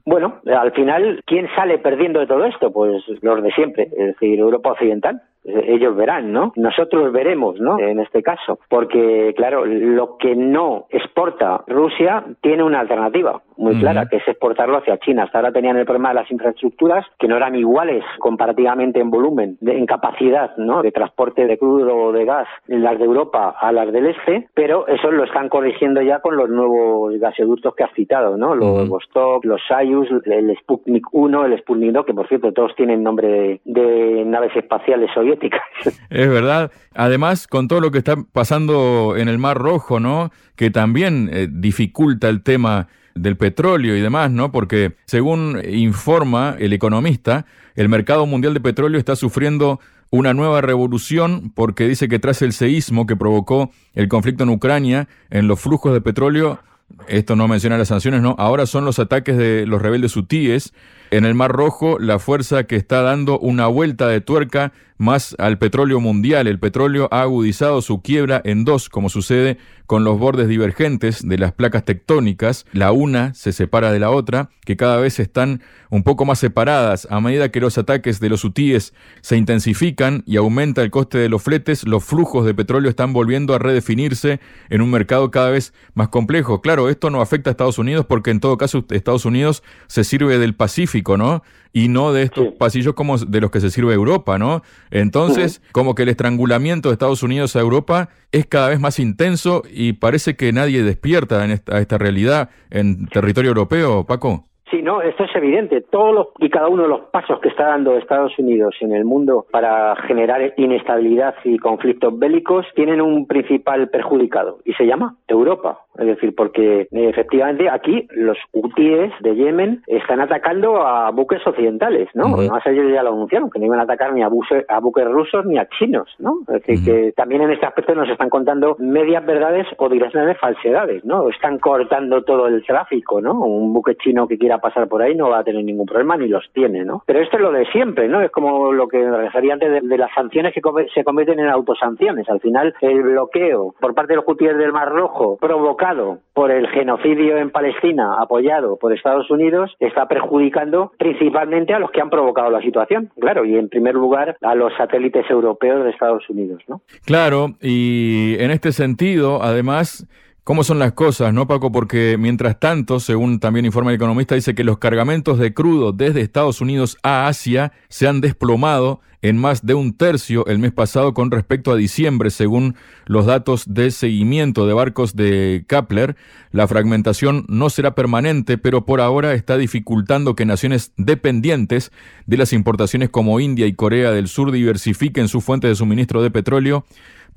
Bueno, 0.05 0.41
al 0.47 0.73
final, 0.73 1.23
¿quién 1.27 1.49
sale 1.55 1.79
perdiendo 1.79 2.21
de 2.21 2.27
todo 2.27 2.45
esto? 2.45 2.73
Pues 2.73 3.03
los 3.23 3.43
de 3.43 3.51
siempre, 3.53 3.85
es 3.85 4.07
decir, 4.09 4.39
Europa 4.39 4.73
Occidental 4.73 5.23
ellos 5.45 5.97
verán, 5.97 6.33
¿no? 6.33 6.53
Nosotros 6.57 7.11
veremos, 7.13 7.59
¿no? 7.59 7.79
En 7.79 8.01
este 8.01 8.23
caso, 8.23 8.59
porque 8.69 9.33
claro, 9.37 9.65
lo 9.65 10.19
que 10.19 10.37
no 10.37 10.87
exporta 10.91 11.63
Rusia 11.67 12.25
tiene 12.43 12.63
una 12.63 12.81
alternativa 12.81 13.41
muy 13.59 13.79
clara, 13.79 14.07
que 14.09 14.17
es 14.17 14.29
exportarlo 14.29 14.79
hacia 14.79 14.99
China. 14.99 15.25
Hasta 15.25 15.39
ahora 15.39 15.53
tenían 15.53 15.77
el 15.77 15.85
problema 15.85 16.11
de 16.11 16.15
las 16.17 16.31
infraestructuras 16.31 17.05
que 17.19 17.29
no 17.29 17.37
eran 17.37 17.57
iguales 17.57 18.05
comparativamente 18.21 19.01
en 19.01 19.11
volumen, 19.11 19.59
en 19.61 19.85
capacidad, 19.85 20.57
¿no? 20.57 20.83
De 20.83 20.93
transporte 20.93 21.47
de 21.47 21.59
crudo 21.59 21.97
o 21.97 22.13
de 22.13 22.25
gas, 22.25 22.47
las 22.67 22.99
de 22.99 23.05
Europa 23.05 23.57
a 23.61 23.73
las 23.73 23.93
del 23.93 24.07
este, 24.07 24.49
pero 24.55 24.87
eso 24.87 25.11
lo 25.11 25.25
están 25.25 25.49
corrigiendo 25.49 26.01
ya 26.01 26.21
con 26.21 26.37
los 26.37 26.49
nuevos 26.49 27.19
gasoductos 27.19 27.75
que 27.75 27.85
has 27.85 27.93
citado, 27.95 28.37
¿no? 28.37 28.55
Los 28.55 28.89
Vostok, 28.89 29.45
los 29.45 29.61
Soyuz, 29.67 30.09
el 30.25 30.57
Sputnik 30.59 31.07
1, 31.13 31.45
el 31.45 31.59
Sputnik 31.59 31.93
2, 31.93 32.07
que 32.07 32.15
por 32.15 32.29
cierto 32.29 32.53
todos 32.53 32.75
tienen 32.77 33.03
nombre 33.03 33.61
de, 33.65 34.25
naves 34.25 34.55
espaciales 34.57 35.11
soviéticas 35.15 35.63
es 36.11 36.29
verdad. 36.29 36.71
Además, 36.95 37.47
con 37.47 37.69
todo 37.69 37.81
lo 37.81 37.91
que 37.91 37.99
está 37.99 38.17
pasando 38.33 39.17
en 39.17 39.29
el 39.29 39.39
Mar 39.39 39.57
Rojo, 39.57 40.01
¿no? 40.01 40.31
Que 40.57 40.71
también 40.71 41.31
eh, 41.33 41.49
dificulta 41.51 42.29
el 42.29 42.43
tema 42.43 42.89
del 43.23 43.37
petróleo 43.37 43.97
y 43.97 44.01
demás, 44.01 44.31
¿no? 44.31 44.53
Porque 44.53 44.95
según 45.07 45.61
informa 45.69 46.57
el 46.59 46.73
economista, 46.73 47.47
el 47.75 47.89
mercado 47.89 48.27
mundial 48.27 48.55
de 48.55 48.61
petróleo 48.61 48.99
está 48.99 49.17
sufriendo 49.17 49.81
una 50.11 50.35
nueva 50.35 50.61
revolución 50.61 51.53
porque 51.55 51.87
dice 51.87 52.09
que 52.09 52.19
tras 52.19 52.43
el 52.43 52.53
seísmo 52.53 53.07
que 53.07 53.17
provocó 53.17 53.71
el 53.95 54.09
conflicto 54.09 54.45
en 54.45 54.51
Ucrania, 54.51 55.09
en 55.31 55.49
los 55.49 55.61
flujos 55.61 55.93
de 55.93 56.01
petróleo 56.01 56.61
esto 57.07 57.37
no 57.37 57.49
menciona 57.49 57.79
las 57.79 57.89
sanciones, 57.89 58.23
no, 58.23 58.35
ahora 58.39 58.67
son 58.67 58.85
los 58.85 58.99
ataques 58.99 59.37
de 59.37 59.67
los 59.67 59.81
rebeldes 59.81 60.17
hutíes 60.17 60.73
en 61.11 61.25
el 61.25 61.35
Mar 61.35 61.53
Rojo, 61.53 61.99
la 61.99 62.19
fuerza 62.19 62.65
que 62.65 62.77
está 62.77 63.03
dando 63.03 63.39
una 63.39 63.67
vuelta 63.67 64.09
de 64.09 64.21
tuerca 64.21 64.73
más 64.99 65.35
al 65.39 65.59
petróleo 65.59 66.01
mundial. 66.01 66.47
El 66.47 66.59
petróleo 66.59 67.09
ha 67.11 67.23
agudizado 67.23 67.81
su 67.81 68.03
quiebra 68.03 68.43
en 68.45 68.65
dos, 68.65 68.89
como 68.89 69.09
sucede 69.09 69.57
con 69.87 70.05
los 70.05 70.19
bordes 70.19 70.49
divergentes 70.49 71.27
de 71.27 71.39
las 71.39 71.53
placas 71.53 71.85
tectónicas. 71.85 72.67
La 72.73 72.93
una 72.93 73.33
se 73.33 73.53
separa 73.53 73.91
de 73.91 73.99
la 73.99 74.11
otra, 74.11 74.51
que 74.67 74.77
cada 74.77 74.99
vez 74.99 75.19
están 75.19 75.63
un 75.89 76.03
poco 76.03 76.27
más 76.27 76.39
separadas. 76.39 77.09
A 77.11 77.21
medida 77.21 77.51
que 77.51 77.61
los 77.61 77.79
ataques 77.79 78.21
de 78.21 78.29
los 78.29 78.45
hutíes 78.45 78.93
se 79.23 79.39
intensifican 79.39 80.25
y 80.27 80.37
aumenta 80.37 80.83
el 80.83 80.91
coste 80.91 81.17
de 81.17 81.31
los 81.31 81.43
fletes, 81.43 81.87
los 81.87 82.05
flujos 82.05 82.45
de 82.45 82.53
petróleo 82.53 82.91
están 82.91 83.15
volviendo 83.15 83.55
a 83.55 83.59
redefinirse 83.59 84.41
en 84.69 84.83
un 84.83 84.91
mercado 84.91 85.31
cada 85.31 85.49
vez 85.51 85.73
más 85.95 86.09
complejo. 86.09 86.61
Claro, 86.61 86.91
esto 86.91 87.09
no 87.09 87.23
afecta 87.23 87.49
a 87.49 87.53
Estados 87.53 87.79
Unidos 87.79 88.05
porque 88.05 88.31
en 88.31 88.41
todo 88.41 88.59
caso 88.59 88.85
Estados 88.91 89.25
Unidos 89.25 89.63
se 89.87 90.05
sirve 90.05 90.39
del 90.39 90.55
Pacífico, 90.55 91.17
¿no? 91.17 91.43
Y 91.73 91.89
no 91.89 92.13
de 92.13 92.23
estos 92.23 92.55
pasillos 92.55 92.95
como 92.95 93.19
de 93.19 93.41
los 93.41 93.51
que 93.51 93.61
se 93.61 93.71
sirve 93.71 93.95
Europa, 93.95 94.39
¿no? 94.39 94.63
Entonces, 94.91 95.63
como 95.73 95.95
que 95.95 96.03
el 96.03 96.09
estrangulamiento 96.09 96.89
de 96.89 96.95
Estados 96.95 97.23
Unidos 97.23 97.57
a 97.57 97.61
Europa 97.61 98.09
es 98.33 98.47
cada 98.47 98.69
vez 98.69 98.81
más 98.81 98.99
intenso 98.99 99.63
y 99.71 99.95
parece 99.95 100.37
que 100.37 100.53
nadie 100.53 100.83
despierta 100.83 101.45
en 101.45 101.51
esta, 101.51 101.77
a 101.77 101.81
esta 101.81 101.99
realidad 101.99 102.51
en 102.71 103.07
territorio 103.09 103.51
europeo, 103.51 104.05
Paco. 104.05 104.49
Sí, 104.71 104.83
no, 104.83 105.01
esto 105.01 105.25
es 105.25 105.35
evidente. 105.35 105.81
Todos 105.81 106.15
los, 106.15 106.27
y 106.41 106.51
cada 106.51 106.69
uno 106.69 106.83
de 106.83 106.91
los 106.91 107.01
pasos 107.11 107.41
que 107.41 107.49
está 107.49 107.69
dando 107.69 107.97
Estados 107.97 108.39
Unidos 108.39 108.75
en 108.81 108.93
el 108.93 109.05
mundo 109.05 109.47
para 109.51 109.97
generar 110.07 110.53
inestabilidad 110.59 111.35
y 111.45 111.57
conflictos 111.59 112.19
bélicos 112.19 112.67
tienen 112.75 113.01
un 113.01 113.27
principal 113.27 113.89
perjudicado 113.89 114.59
y 114.65 114.75
se 114.75 114.85
llama 114.85 115.17
Europa. 115.27 115.81
Es 115.99 116.07
decir, 116.07 116.35
porque 116.35 116.87
efectivamente 116.91 117.69
aquí 117.69 118.07
los 118.13 118.39
hutíes 118.53 119.13
de 119.21 119.35
Yemen 119.35 119.83
están 119.87 120.21
atacando 120.21 120.87
a 120.87 121.11
buques 121.11 121.45
occidentales, 121.47 122.09
¿no? 122.15 122.37
Además 122.37 122.65
ellos 122.67 122.93
ya 122.93 123.03
lo 123.03 123.11
anunciaron, 123.11 123.51
que 123.51 123.59
no 123.59 123.67
iban 123.67 123.81
a 123.81 123.83
atacar 123.83 124.13
ni 124.13 124.23
a, 124.23 124.27
a 124.27 124.81
buques 124.81 125.05
rusos 125.07 125.45
ni 125.45 125.59
a 125.59 125.69
chinos, 125.79 126.09
¿no? 126.19 126.41
Es 126.49 126.63
decir, 126.63 126.85
que 126.85 127.13
también 127.13 127.43
en 127.43 127.51
este 127.51 127.67
aspecto 127.67 127.95
nos 127.95 128.09
están 128.09 128.31
contando 128.31 128.77
medias 128.79 129.25
verdades 129.27 129.67
o 129.77 129.89
directamente 129.89 130.39
falsedades, 130.39 131.05
¿no? 131.05 131.29
Están 131.29 131.59
cortando 131.59 132.23
todo 132.23 132.47
el 132.47 132.65
tráfico, 132.65 133.21
¿no? 133.21 133.35
Un 133.41 133.73
buque 133.73 133.97
chino 133.97 134.29
que 134.29 134.39
quiera 134.39 134.59
pasar 134.59 134.89
por 134.89 135.03
ahí 135.03 135.15
no 135.15 135.31
va 135.31 135.41
a 135.41 135.45
tener 135.45 135.65
ningún 135.65 135.87
problema 135.87 136.17
ni 136.17 136.29
los 136.29 136.45
tiene, 136.53 136.85
¿no? 136.85 137.03
Pero 137.07 137.21
esto 137.21 137.37
es 137.37 137.43
lo 137.43 137.53
de 137.53 137.67
siempre, 137.67 138.09
¿no? 138.09 138.21
Es 138.21 138.31
como 138.31 138.73
lo 138.73 138.89
que 138.89 139.11
refería 139.11 139.55
antes 139.55 139.83
de, 139.83 139.99
las 139.99 140.13
sanciones 140.15 140.55
que 140.55 140.61
se 140.95 141.05
convierten 141.05 141.41
en 141.41 141.49
autosanciones. 141.49 142.29
Al 142.29 142.41
final, 142.41 142.75
el 142.81 143.03
bloqueo 143.03 143.75
por 143.81 143.95
parte 143.95 144.13
de 144.13 144.17
los 144.17 144.29
hutíes 144.29 144.57
del 144.57 144.73
Mar 144.73 144.91
Rojo 144.91 145.37
provoca 145.41 145.88
por 146.35 146.51
el 146.51 146.69
genocidio 146.69 147.39
en 147.39 147.51
Palestina, 147.51 148.21
apoyado 148.21 148.77
por 148.77 148.93
Estados 148.93 149.31
Unidos, 149.31 149.75
está 149.81 150.07
perjudicando 150.07 150.93
principalmente 150.99 151.73
a 151.75 151.79
los 151.79 151.91
que 151.91 152.01
han 152.01 152.11
provocado 152.11 152.51
la 152.51 152.61
situación, 152.61 153.11
claro, 153.21 153.45
y 153.45 153.57
en 153.57 153.69
primer 153.69 153.95
lugar 153.95 154.37
a 154.43 154.55
los 154.55 154.73
satélites 154.77 155.29
europeos 155.31 155.85
de 155.85 155.91
Estados 155.91 156.29
Unidos, 156.29 156.63
¿no? 156.69 156.83
Claro, 157.05 157.51
y 157.61 158.37
en 158.39 158.51
este 158.51 158.73
sentido, 158.73 159.43
además, 159.43 160.07
¿Cómo 160.49 160.65
son 160.65 160.79
las 160.79 160.95
cosas, 160.95 161.35
no, 161.35 161.47
Paco? 161.47 161.71
Porque 161.71 162.17
mientras 162.19 162.59
tanto, 162.59 163.01
según 163.01 163.39
también 163.39 163.67
informa 163.67 163.91
el 163.91 163.97
economista, 163.97 164.35
dice 164.35 164.55
que 164.55 164.65
los 164.65 164.79
cargamentos 164.79 165.39
de 165.39 165.53
crudo 165.53 165.93
desde 165.93 166.23
Estados 166.23 166.63
Unidos 166.63 166.97
a 167.03 167.27
Asia 167.27 167.73
se 167.91 168.09
han 168.09 168.23
desplomado 168.23 169.03
en 169.21 169.37
más 169.37 169.67
de 169.67 169.75
un 169.75 169.93
tercio 169.93 170.47
el 170.47 170.59
mes 170.59 170.73
pasado 170.73 171.13
con 171.13 171.31
respecto 171.31 171.71
a 171.71 171.77
diciembre, 171.77 172.31
según 172.31 172.77
los 173.05 173.27
datos 173.27 173.65
de 173.67 173.91
seguimiento 173.91 174.67
de 174.67 174.73
barcos 174.73 175.15
de 175.15 175.65
Kapler. 175.67 176.17
La 176.51 176.67
fragmentación 176.67 177.45
no 177.49 177.69
será 177.69 177.95
permanente, 177.95 178.57
pero 178.57 178.87
por 178.87 179.03
ahora 179.03 179.35
está 179.35 179.59
dificultando 179.59 180.35
que 180.35 180.47
naciones 180.47 180.93
dependientes 180.97 181.93
de 182.25 182.39
las 182.39 182.55
importaciones 182.55 183.11
como 183.11 183.39
India 183.39 183.67
y 183.67 183.75
Corea 183.75 184.13
del 184.13 184.29
Sur 184.29 184.51
diversifiquen 184.51 185.29
su 185.29 185.43
fuente 185.43 185.69
de 185.69 185.75
suministro 185.75 186.23
de 186.23 186.31
petróleo 186.31 186.87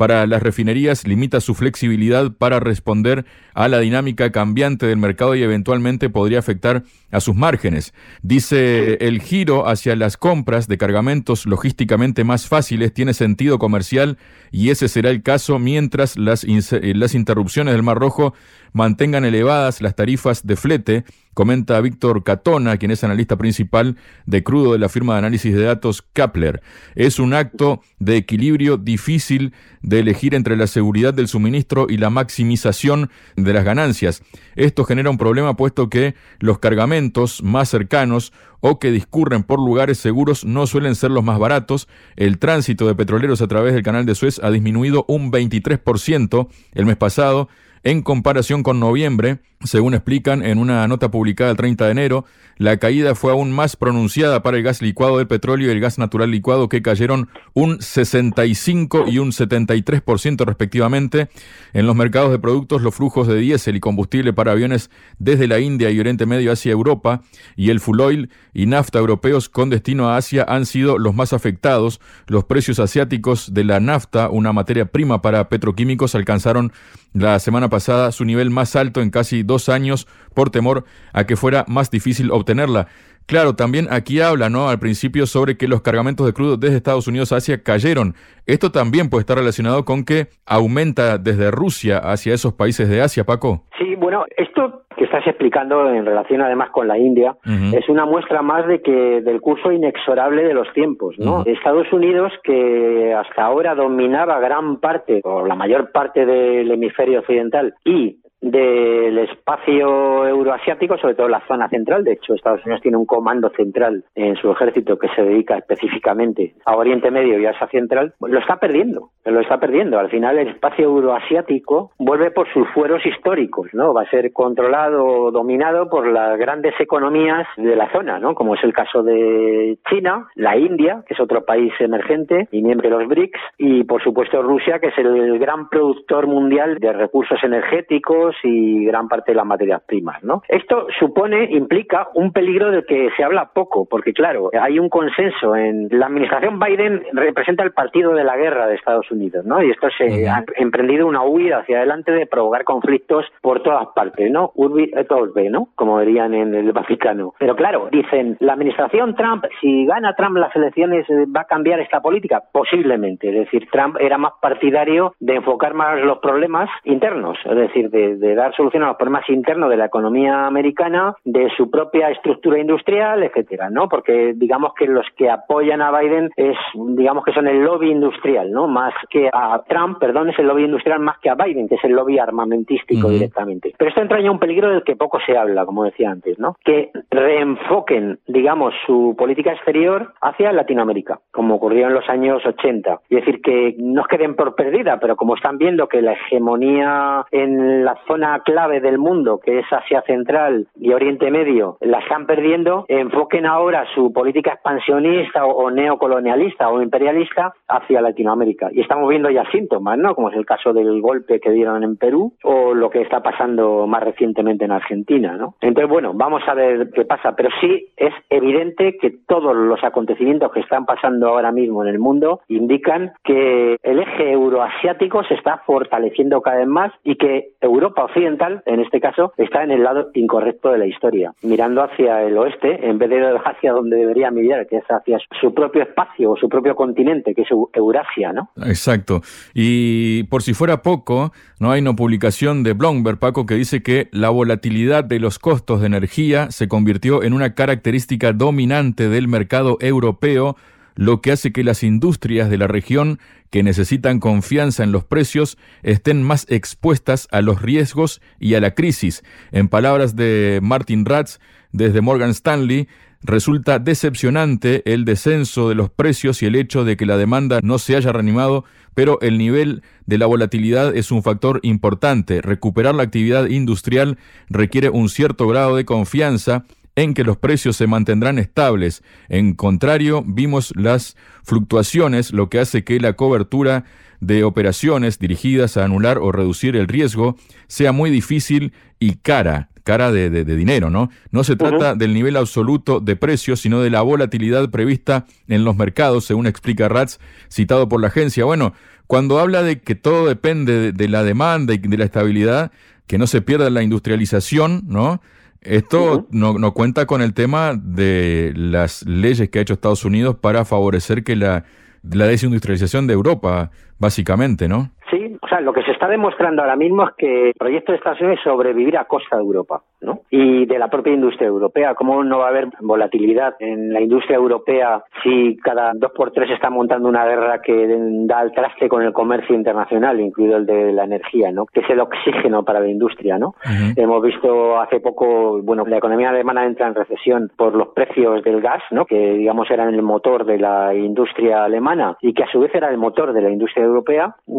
para 0.01 0.25
las 0.25 0.41
refinerías 0.41 1.05
limita 1.05 1.39
su 1.41 1.53
flexibilidad 1.53 2.31
para 2.31 2.59
responder 2.59 3.23
a 3.53 3.67
la 3.67 3.77
dinámica 3.77 4.31
cambiante 4.31 4.87
del 4.87 4.97
mercado 4.97 5.35
y 5.35 5.43
eventualmente 5.43 6.09
podría 6.09 6.39
afectar 6.39 6.81
a 7.11 7.19
sus 7.19 7.35
márgenes. 7.35 7.93
Dice, 8.23 8.95
el 8.95 9.21
giro 9.21 9.67
hacia 9.67 9.95
las 9.95 10.17
compras 10.17 10.67
de 10.67 10.79
cargamentos 10.79 11.45
logísticamente 11.45 12.23
más 12.23 12.47
fáciles 12.47 12.95
tiene 12.95 13.13
sentido 13.13 13.59
comercial 13.59 14.17
y 14.49 14.71
ese 14.71 14.87
será 14.87 15.11
el 15.11 15.21
caso 15.21 15.59
mientras 15.59 16.17
las, 16.17 16.47
las 16.47 17.13
interrupciones 17.13 17.75
del 17.75 17.83
Mar 17.83 17.99
Rojo 17.99 18.33
mantengan 18.73 19.25
elevadas 19.25 19.81
las 19.81 19.95
tarifas 19.95 20.45
de 20.45 20.55
flete, 20.55 21.05
comenta 21.33 21.79
Víctor 21.81 22.23
Catona, 22.23 22.77
quien 22.77 22.91
es 22.91 23.03
analista 23.03 23.37
principal 23.37 23.97
de 24.25 24.43
crudo 24.43 24.73
de 24.73 24.79
la 24.79 24.89
firma 24.89 25.13
de 25.13 25.19
análisis 25.19 25.53
de 25.53 25.63
datos 25.63 26.01
Kapler. 26.13 26.61
Es 26.95 27.19
un 27.19 27.33
acto 27.33 27.81
de 27.99 28.17
equilibrio 28.17 28.77
difícil 28.77 29.53
de 29.81 29.99
elegir 29.99 30.35
entre 30.35 30.57
la 30.57 30.67
seguridad 30.67 31.13
del 31.13 31.27
suministro 31.27 31.87
y 31.89 31.97
la 31.97 32.09
maximización 32.09 33.09
de 33.35 33.53
las 33.53 33.63
ganancias. 33.63 34.23
Esto 34.55 34.83
genera 34.83 35.09
un 35.09 35.17
problema 35.17 35.55
puesto 35.55 35.89
que 35.89 36.15
los 36.39 36.59
cargamentos 36.59 37.41
más 37.43 37.69
cercanos 37.69 38.33
o 38.59 38.77
que 38.77 38.91
discurren 38.91 39.43
por 39.43 39.59
lugares 39.59 39.97
seguros 39.97 40.45
no 40.45 40.67
suelen 40.67 40.95
ser 40.95 41.11
los 41.11 41.23
más 41.23 41.39
baratos. 41.39 41.87
El 42.15 42.37
tránsito 42.37 42.87
de 42.87 42.95
petroleros 42.95 43.41
a 43.41 43.47
través 43.47 43.73
del 43.73 43.83
canal 43.83 44.05
de 44.05 44.15
Suez 44.15 44.39
ha 44.43 44.51
disminuido 44.51 45.05
un 45.07 45.31
23% 45.31 46.47
el 46.73 46.85
mes 46.85 46.97
pasado 46.97 47.49
en 47.83 48.01
comparación 48.01 48.63
con 48.63 48.79
noviembre, 48.79 49.39
según 49.63 49.93
explican 49.93 50.43
en 50.43 50.57
una 50.57 50.87
nota 50.87 51.11
publicada 51.11 51.51
el 51.51 51.57
30 51.57 51.85
de 51.85 51.91
enero, 51.91 52.25
la 52.57 52.77
caída 52.77 53.15
fue 53.15 53.31
aún 53.31 53.51
más 53.51 53.75
pronunciada 53.75 54.43
para 54.43 54.57
el 54.57 54.63
gas 54.63 54.81
licuado 54.81 55.17
del 55.17 55.27
petróleo 55.27 55.67
y 55.67 55.71
el 55.71 55.79
gas 55.79 55.97
natural 55.97 56.29
licuado 56.29 56.69
que 56.69 56.81
cayeron 56.81 57.29
un 57.53 57.81
65 57.81 59.05
y 59.07 59.17
un 59.17 59.31
73% 59.31 60.45
respectivamente. 60.45 61.29
En 61.73 61.87
los 61.87 61.95
mercados 61.95 62.31
de 62.31 62.39
productos, 62.39 62.81
los 62.81 62.93
flujos 62.93 63.27
de 63.27 63.37
diésel 63.37 63.77
y 63.77 63.79
combustible 63.79 64.33
para 64.33 64.51
aviones 64.51 64.91
desde 65.17 65.47
la 65.47 65.59
India 65.59 65.89
y 65.89 65.99
Oriente 65.99 66.25
Medio 66.25 66.51
hacia 66.51 66.71
Europa 66.71 67.21
y 67.55 67.69
el 67.71 67.79
full 67.79 67.99
oil 67.99 68.29
y 68.53 68.65
nafta 68.65 68.99
europeos 68.99 69.49
con 69.49 69.69
destino 69.69 70.09
a 70.09 70.17
Asia 70.17 70.45
han 70.47 70.65
sido 70.65 70.97
los 70.97 71.15
más 71.15 71.33
afectados. 71.33 71.99
Los 72.27 72.43
precios 72.45 72.79
asiáticos 72.79 73.53
de 73.53 73.63
la 73.63 73.79
nafta, 73.79 74.29
una 74.29 74.53
materia 74.53 74.85
prima 74.85 75.21
para 75.21 75.49
petroquímicos, 75.49 76.13
alcanzaron 76.13 76.73
la 77.13 77.39
semana 77.39 77.69
pasada 77.69 78.11
su 78.11 78.23
nivel 78.23 78.51
más 78.51 78.75
alto 78.75 79.01
en 79.01 79.09
casi 79.09 79.43
dos 79.51 79.69
años 79.69 80.07
por 80.33 80.49
temor 80.49 80.85
a 81.13 81.25
que 81.25 81.35
fuera 81.35 81.65
más 81.67 81.91
difícil 81.91 82.31
obtenerla. 82.31 82.87
Claro, 83.27 83.55
también 83.55 83.87
aquí 83.91 84.19
habla, 84.19 84.49
¿no? 84.49 84.67
Al 84.67 84.79
principio 84.79 85.25
sobre 85.25 85.55
que 85.55 85.67
los 85.67 85.81
cargamentos 85.81 86.25
de 86.25 86.33
crudo 86.33 86.57
desde 86.57 86.75
Estados 86.75 87.07
Unidos 87.07 87.31
a 87.31 87.37
Asia 87.37 87.63
cayeron. 87.63 88.15
Esto 88.45 88.71
también 88.71 89.09
puede 89.09 89.21
estar 89.21 89.37
relacionado 89.37 89.85
con 89.85 90.03
que 90.03 90.27
aumenta 90.45 91.17
desde 91.17 91.51
Rusia 91.51 91.99
hacia 91.99 92.33
esos 92.33 92.53
países 92.53 92.89
de 92.89 93.01
Asia, 93.01 93.23
Paco. 93.23 93.63
Sí, 93.77 93.95
bueno, 93.95 94.25
esto 94.35 94.83
que 94.97 95.05
estás 95.05 95.25
explicando 95.25 95.89
en 95.89 96.05
relación 96.05 96.41
además 96.41 96.71
con 96.71 96.87
la 96.87 96.97
India 96.97 97.37
es 97.45 97.87
una 97.87 98.05
muestra 98.05 98.41
más 98.41 98.67
de 98.67 98.81
que 98.81 99.21
del 99.21 99.39
curso 99.39 99.71
inexorable 99.71 100.43
de 100.43 100.53
los 100.53 100.67
tiempos, 100.73 101.15
¿no? 101.17 101.43
Estados 101.45 101.91
Unidos 101.93 102.33
que 102.43 103.13
hasta 103.13 103.45
ahora 103.45 103.75
dominaba 103.75 104.39
gran 104.39 104.79
parte 104.79 105.21
o 105.23 105.45
la 105.45 105.55
mayor 105.55 105.91
parte 105.91 106.25
del 106.25 106.69
hemisferio 106.69 107.19
occidental 107.19 107.75
y 107.85 108.17
del 108.41 109.17
espacio 109.19 110.27
euroasiático, 110.27 110.97
sobre 110.97 111.13
todo 111.13 111.27
la 111.27 111.45
zona 111.47 111.69
central. 111.69 112.03
De 112.03 112.13
hecho, 112.13 112.33
Estados 112.33 112.65
Unidos 112.65 112.81
tiene 112.81 112.97
un 112.97 113.05
comando 113.05 113.49
central 113.49 114.03
en 114.15 114.35
su 114.35 114.51
ejército 114.51 114.97
que 114.97 115.09
se 115.09 115.23
dedica 115.23 115.57
específicamente 115.57 116.55
a 116.65 116.75
Oriente 116.75 117.11
Medio 117.11 117.39
y 117.39 117.45
a 117.45 117.51
Asia 117.51 117.67
Central. 117.67 118.13
Lo 118.19 118.39
está 118.39 118.57
perdiendo, 118.57 119.09
lo 119.25 119.39
está 119.39 119.59
perdiendo. 119.59 119.99
Al 119.99 120.09
final, 120.09 120.39
el 120.39 120.49
espacio 120.49 120.85
euroasiático 120.85 121.91
vuelve 121.99 122.31
por 122.31 122.51
sus 122.51 122.67
fueros 122.69 123.05
históricos, 123.05 123.69
¿no? 123.73 123.93
Va 123.93 124.01
a 124.03 124.09
ser 124.09 124.33
controlado, 124.33 125.31
dominado 125.31 125.89
por 125.89 126.07
las 126.07 126.37
grandes 126.37 126.73
economías 126.79 127.47
de 127.57 127.75
la 127.75 127.91
zona, 127.91 128.19
¿no? 128.19 128.33
Como 128.33 128.55
es 128.55 128.63
el 128.63 128.73
caso 128.73 129.03
de 129.03 129.77
China, 129.89 130.27
la 130.35 130.57
India, 130.57 131.03
que 131.07 131.13
es 131.13 131.19
otro 131.19 131.45
país 131.45 131.73
emergente 131.79 132.47
y 132.51 132.63
miembro 132.63 132.89
de 132.89 132.95
los 132.95 133.07
BRICS, 133.07 133.39
y 133.57 133.83
por 133.83 134.01
supuesto 134.01 134.41
Rusia, 134.41 134.79
que 134.79 134.87
es 134.87 134.97
el 134.97 135.37
gran 135.37 135.69
productor 135.69 136.25
mundial 136.25 136.79
de 136.79 136.93
recursos 136.93 137.37
energéticos 137.43 138.30
y 138.43 138.85
gran 138.85 139.07
parte 139.07 139.31
de 139.31 139.37
las 139.37 139.45
materias 139.45 139.81
primas, 139.85 140.23
¿no? 140.23 140.41
Esto 140.47 140.87
supone, 140.99 141.45
implica 141.51 142.07
un 142.15 142.31
peligro 142.31 142.71
del 142.71 142.85
que 142.85 143.09
se 143.15 143.23
habla 143.23 143.51
poco, 143.53 143.85
porque 143.89 144.13
claro, 144.13 144.49
hay 144.59 144.79
un 144.79 144.89
consenso 144.89 145.55
en 145.55 145.87
la 145.91 146.07
administración 146.07 146.59
Biden 146.59 147.03
representa 147.13 147.63
el 147.63 147.71
partido 147.71 148.13
de 148.13 148.23
la 148.23 148.37
guerra 148.37 148.67
de 148.67 148.75
Estados 148.75 149.09
Unidos, 149.11 149.45
¿no? 149.45 149.61
Y 149.63 149.71
esto 149.71 149.87
se 149.97 150.29
ha 150.29 150.43
emprendido 150.57 151.07
una 151.07 151.23
huida 151.23 151.59
hacia 151.59 151.77
adelante 151.77 152.11
de 152.11 152.25
provocar 152.25 152.63
conflictos 152.63 153.25
por 153.41 153.61
todas 153.63 153.87
partes, 153.95 154.29
¿no? 154.31 154.51
Urbi 154.55 154.91
et 154.95 155.11
orbe, 155.11 155.49
¿no? 155.49 155.69
Como 155.75 155.99
dirían 155.99 156.33
en 156.33 156.53
el 156.55 156.71
Vaticano. 156.71 157.33
Pero 157.39 157.55
claro, 157.55 157.89
dicen, 157.91 158.37
la 158.39 158.53
administración 158.53 159.15
Trump, 159.15 159.45
si 159.59 159.85
gana 159.85 160.15
Trump 160.15 160.37
las 160.37 160.55
elecciones, 160.55 161.09
eh, 161.09 161.25
¿va 161.35 161.41
a 161.41 161.45
cambiar 161.45 161.79
esta 161.79 162.01
política? 162.01 162.41
Posiblemente. 162.51 163.29
Es 163.29 163.35
decir, 163.45 163.67
Trump 163.71 163.97
era 163.99 164.17
más 164.17 164.33
partidario 164.41 165.13
de 165.19 165.35
enfocar 165.35 165.73
más 165.73 165.99
los 166.01 166.19
problemas 166.19 166.69
internos, 166.83 167.37
es 167.45 167.55
decir, 167.55 167.89
de, 167.89 168.17
de 168.21 168.35
dar 168.35 168.55
solución 168.55 168.83
a 168.83 168.87
los 168.87 168.97
problemas 168.97 169.27
internos 169.29 169.69
de 169.69 169.77
la 169.77 169.85
economía 169.85 170.45
americana, 170.45 171.15
de 171.25 171.49
su 171.57 171.69
propia 171.71 172.09
estructura 172.09 172.59
industrial, 172.59 173.23
etcétera, 173.23 173.69
¿no? 173.69 173.89
Porque 173.89 174.33
digamos 174.35 174.73
que 174.75 174.85
los 174.85 175.05
que 175.17 175.29
apoyan 175.29 175.81
a 175.81 175.91
Biden 175.97 176.29
es, 176.35 176.55
digamos 176.75 177.25
que 177.25 177.33
son 177.33 177.47
el 177.47 177.63
lobby 177.63 177.89
industrial, 177.89 178.51
¿no? 178.51 178.67
Más 178.67 178.93
que 179.09 179.29
a 179.33 179.63
Trump, 179.67 179.97
perdón, 179.99 180.29
es 180.29 180.37
el 180.37 180.47
lobby 180.47 180.65
industrial 180.65 180.99
más 180.99 181.17
que 181.19 181.31
a 181.31 181.35
Biden, 181.35 181.67
que 181.67 181.75
es 181.75 181.83
el 181.83 181.93
lobby 181.93 182.19
armamentístico 182.19 183.09
directamente. 183.09 183.73
Pero 183.77 183.89
esto 183.89 184.01
entraña 184.01 184.31
un 184.31 184.39
peligro 184.39 184.69
del 184.69 184.83
que 184.83 184.95
poco 184.95 185.19
se 185.25 185.35
habla, 185.35 185.65
como 185.65 185.83
decía 185.83 186.11
antes, 186.11 186.37
¿no? 186.37 186.55
Que 186.63 186.91
reenfoquen, 187.09 188.19
digamos, 188.27 188.75
su 188.85 189.15
política 189.17 189.51
exterior 189.51 190.13
hacia 190.21 190.51
Latinoamérica, 190.51 191.19
como 191.31 191.55
ocurrió 191.55 191.87
en 191.87 191.95
los 191.95 192.07
años 192.07 192.45
80. 192.45 192.99
Es 193.09 193.25
decir, 193.25 193.41
que 193.41 193.75
no 193.79 194.03
queden 194.03 194.35
por 194.35 194.53
perdida, 194.55 194.99
pero 194.99 195.15
como 195.15 195.35
están 195.35 195.57
viendo 195.57 195.87
que 195.87 196.01
la 196.01 196.13
hegemonía 196.13 197.25
en 197.31 197.83
la 197.83 197.95
zona 198.11 198.41
clave 198.43 198.81
del 198.81 198.97
mundo, 198.97 199.39
que 199.39 199.59
es 199.59 199.65
Asia 199.71 200.01
Central 200.01 200.67
y 200.75 200.91
Oriente 200.91 201.31
Medio, 201.31 201.77
la 201.79 201.99
están 201.99 202.25
perdiendo, 202.25 202.83
enfoquen 202.89 203.45
ahora 203.45 203.85
su 203.95 204.11
política 204.11 204.51
expansionista 204.51 205.45
o, 205.45 205.71
neocolonialista 205.71 206.69
o 206.69 206.81
imperialista 206.81 207.53
hacia 207.69 208.01
Latinoamérica. 208.01 208.69
Y 208.73 208.81
estamos 208.81 209.07
viendo 209.07 209.29
ya 209.29 209.49
síntomas, 209.51 209.97
¿no? 209.97 210.13
Como 210.13 210.29
es 210.29 210.35
el 210.35 210.45
caso 210.45 210.73
del 210.73 210.99
golpe 210.99 211.39
que 211.39 211.51
dieron 211.51 211.83
en 211.83 211.95
Perú 211.95 212.33
o 212.43 212.73
lo 212.73 212.89
que 212.89 213.01
está 213.01 213.23
pasando 213.23 213.87
más 213.87 214.03
recientemente 214.03 214.65
en 214.65 214.71
Argentina, 214.71 215.37
¿no? 215.37 215.55
Entonces, 215.61 215.89
bueno, 215.89 216.11
vamos 216.13 216.41
a 216.47 216.53
ver 216.53 216.89
qué 216.93 217.05
pasa, 217.05 217.33
pero 217.33 217.49
sí 217.61 217.87
es 217.95 218.13
evidente 218.29 218.97
que 218.97 219.11
todos 219.25 219.55
los 219.55 219.81
acontecimientos 219.85 220.51
que 220.51 220.59
están 220.59 220.85
pasando 220.85 221.29
ahora 221.29 221.53
mismo 221.53 221.81
en 221.83 221.89
el 221.89 221.99
mundo 221.99 222.41
indican 222.49 223.13
que 223.23 223.77
el 223.81 223.99
eje 223.99 224.33
euroasiático 224.33 225.23
se 225.23 225.35
está 225.35 225.59
fortaleciendo 225.65 226.41
cada 226.41 226.57
vez 226.57 226.67
más 226.67 226.91
y 227.05 227.15
que 227.15 227.51
Europa 227.61 228.00
occidental, 228.05 228.63
en 228.65 228.79
este 228.79 228.99
caso, 228.99 229.33
está 229.37 229.63
en 229.63 229.71
el 229.71 229.83
lado 229.83 230.09
incorrecto 230.13 230.71
de 230.71 230.77
la 230.77 230.85
historia, 230.85 231.33
mirando 231.41 231.83
hacia 231.83 232.23
el 232.23 232.37
oeste 232.37 232.87
en 232.87 232.97
vez 232.97 233.09
de 233.09 233.21
hacia 233.45 233.73
donde 233.73 233.97
debería 233.97 234.31
mirar, 234.31 234.67
que 234.67 234.77
es 234.77 234.85
hacia 234.89 235.17
su 235.39 235.53
propio 235.53 235.83
espacio 235.83 236.31
o 236.31 236.37
su 236.37 236.49
propio 236.49 236.75
continente, 236.75 237.33
que 237.33 237.43
es 237.43 237.49
Eurasia, 237.73 238.33
¿no? 238.33 238.49
Exacto. 238.65 239.21
Y 239.53 240.23
por 240.23 240.41
si 240.41 240.53
fuera 240.53 240.81
poco, 240.81 241.31
no 241.59 241.71
hay 241.71 241.81
una 241.81 241.93
publicación 241.93 242.63
de 242.63 242.73
Bloomberg, 242.73 243.19
Paco, 243.19 243.45
que 243.45 243.55
dice 243.55 243.83
que 243.83 244.07
la 244.11 244.29
volatilidad 244.29 245.03
de 245.03 245.19
los 245.19 245.39
costos 245.39 245.81
de 245.81 245.87
energía 245.87 246.51
se 246.51 246.67
convirtió 246.67 247.23
en 247.23 247.33
una 247.33 247.53
característica 247.53 248.33
dominante 248.33 249.09
del 249.09 249.27
mercado 249.27 249.77
europeo 249.79 250.55
lo 250.95 251.21
que 251.21 251.31
hace 251.31 251.51
que 251.51 251.63
las 251.63 251.83
industrias 251.83 252.49
de 252.49 252.57
la 252.57 252.67
región 252.67 253.19
que 253.49 253.63
necesitan 253.63 254.19
confianza 254.19 254.83
en 254.83 254.91
los 254.91 255.03
precios 255.03 255.57
estén 255.83 256.23
más 256.23 256.45
expuestas 256.49 257.27
a 257.31 257.41
los 257.41 257.61
riesgos 257.61 258.21
y 258.39 258.55
a 258.55 258.61
la 258.61 258.73
crisis. 258.73 259.23
En 259.51 259.67
palabras 259.67 260.15
de 260.15 260.59
Martin 260.61 261.05
Ratz, 261.05 261.39
desde 261.71 262.01
Morgan 262.01 262.31
Stanley, 262.31 262.87
resulta 263.23 263.79
decepcionante 263.79 264.81
el 264.91 265.05
descenso 265.05 265.69
de 265.69 265.75
los 265.75 265.89
precios 265.89 266.41
y 266.41 266.47
el 266.47 266.55
hecho 266.55 266.83
de 266.83 266.97
que 266.97 267.05
la 267.05 267.17
demanda 267.17 267.59
no 267.61 267.77
se 267.77 267.95
haya 267.95 268.11
reanimado, 268.11 268.65
pero 268.93 269.19
el 269.21 269.37
nivel 269.37 269.83
de 270.05 270.17
la 270.17 270.25
volatilidad 270.25 270.95
es 270.95 271.11
un 271.11 271.23
factor 271.23 271.59
importante. 271.63 272.41
Recuperar 272.41 272.95
la 272.95 273.03
actividad 273.03 273.47
industrial 273.47 274.17
requiere 274.49 274.89
un 274.89 275.09
cierto 275.09 275.47
grado 275.47 275.75
de 275.75 275.85
confianza 275.85 276.65
en 277.01 277.15
que 277.15 277.23
los 277.23 277.37
precios 277.37 277.75
se 277.77 277.87
mantendrán 277.87 278.37
estables. 278.37 279.03
En 279.27 279.55
contrario, 279.55 280.23
vimos 280.25 280.71
las 280.75 281.17
fluctuaciones, 281.43 282.31
lo 282.31 282.49
que 282.49 282.59
hace 282.59 282.83
que 282.83 282.99
la 282.99 283.13
cobertura 283.13 283.85
de 284.19 284.43
operaciones 284.43 285.17
dirigidas 285.17 285.77
a 285.77 285.85
anular 285.85 286.19
o 286.19 286.31
reducir 286.31 286.75
el 286.75 286.87
riesgo 286.87 287.37
sea 287.67 287.91
muy 287.91 288.11
difícil 288.11 288.71
y 288.99 289.15
cara, 289.15 289.69
cara 289.83 290.11
de, 290.11 290.43
dinero, 290.45 290.91
¿no? 290.91 291.09
No 291.31 291.43
se 291.43 291.55
trata 291.55 291.95
del 291.95 292.13
nivel 292.13 292.37
absoluto 292.37 292.99
de 292.99 293.15
precios, 293.15 293.61
sino 293.61 293.81
de 293.81 293.89
la 293.89 294.03
volatilidad 294.03 294.69
prevista 294.69 295.25
en 295.47 295.63
los 295.63 295.75
mercados, 295.75 296.25
según 296.25 296.45
explica 296.45 296.87
Ratz, 296.87 297.17
citado 297.49 297.89
por 297.89 297.99
la 297.99 298.09
agencia. 298.09 298.45
Bueno, 298.45 298.73
cuando 299.07 299.39
habla 299.39 299.63
de 299.63 299.81
que 299.81 299.95
todo 299.95 300.27
depende 300.27 300.91
de 300.91 301.07
la 301.07 301.23
demanda 301.23 301.73
y 301.73 301.79
de 301.79 301.97
la 301.97 302.05
estabilidad, 302.05 302.71
que 303.07 303.17
no 303.17 303.25
se 303.25 303.41
pierda 303.41 303.71
la 303.71 303.81
industrialización, 303.81 304.83
¿no? 304.85 305.19
Esto 305.61 306.27
no, 306.31 306.57
no, 306.57 306.73
cuenta 306.73 307.05
con 307.05 307.21
el 307.21 307.35
tema 307.35 307.73
de 307.75 308.51
las 308.55 309.05
leyes 309.05 309.49
que 309.49 309.59
ha 309.59 309.61
hecho 309.61 309.73
Estados 309.73 310.05
Unidos 310.05 310.35
para 310.41 310.65
favorecer 310.65 311.23
que 311.23 311.35
la, 311.35 311.65
la 312.01 312.25
desindustrialización 312.25 313.05
de 313.05 313.13
Europa, 313.13 313.69
básicamente, 314.01 314.67
¿no? 314.67 314.89
Sí, 315.11 315.37
o 315.41 315.47
sea, 315.47 315.59
lo 315.59 315.73
que 315.73 315.83
se 315.83 315.91
está 315.91 316.07
demostrando 316.07 316.61
ahora 316.61 316.77
mismo 316.77 317.03
es 317.03 317.13
que 317.17 317.47
el 317.49 317.53
proyecto 317.53 317.91
de 317.91 317.97
Estados 317.97 318.21
Unidos 318.21 318.39
es 318.39 318.43
sobrevivir 318.43 318.97
a 318.97 319.03
costa 319.03 319.35
de 319.35 319.41
Europa, 319.41 319.81
¿no? 319.99 320.21
Y 320.29 320.65
de 320.65 320.79
la 320.79 320.87
propia 320.87 321.13
industria 321.13 321.49
europea. 321.49 321.93
¿Cómo 321.95 322.23
no 322.23 322.39
va 322.39 322.45
a 322.45 322.49
haber 322.49 322.69
volatilidad 322.79 323.55
en 323.59 323.91
la 323.91 323.99
industria 323.99 324.37
europea 324.37 325.03
si 325.21 325.57
cada 325.57 325.91
dos 325.95 326.11
por 326.15 326.31
tres 326.31 326.49
está 326.51 326.69
montando 326.69 327.09
una 327.09 327.25
guerra 327.25 327.61
que 327.61 327.87
da 328.25 328.39
al 328.39 328.53
traste 328.53 328.87
con 328.87 329.03
el 329.03 329.11
comercio 329.11 329.53
internacional, 329.53 330.21
incluido 330.21 330.55
el 330.55 330.65
de 330.65 330.93
la 330.93 331.03
energía, 331.03 331.51
¿no? 331.51 331.65
Que 331.65 331.81
es 331.81 331.89
el 331.89 331.99
oxígeno 331.99 332.63
para 332.63 332.79
la 332.79 332.87
industria, 332.87 333.37
¿no? 333.37 333.53
Hemos 333.97 334.21
visto 334.23 334.79
hace 334.79 335.01
poco, 335.01 335.61
bueno, 335.61 335.83
la 335.85 335.97
economía 335.97 336.29
alemana 336.29 336.65
entra 336.65 336.87
en 336.87 336.95
recesión 336.95 337.51
por 337.57 337.75
los 337.75 337.89
precios 337.89 338.41
del 338.45 338.61
gas, 338.61 338.81
¿no? 338.91 339.05
Que 339.05 339.33
digamos 339.33 339.69
eran 339.69 339.93
el 339.93 340.01
motor 340.01 340.45
de 340.45 340.57
la 340.57 340.95
industria 340.95 341.65
alemana 341.65 342.15
y 342.21 342.33
que 342.33 342.43
a 342.43 342.51
su 342.51 342.61
vez 342.61 342.73
era 342.73 342.89
el 342.89 342.97
motor 342.97 343.33
de 343.33 343.41
la 343.41 343.49
industria 343.49 343.83
europea. 343.83 343.90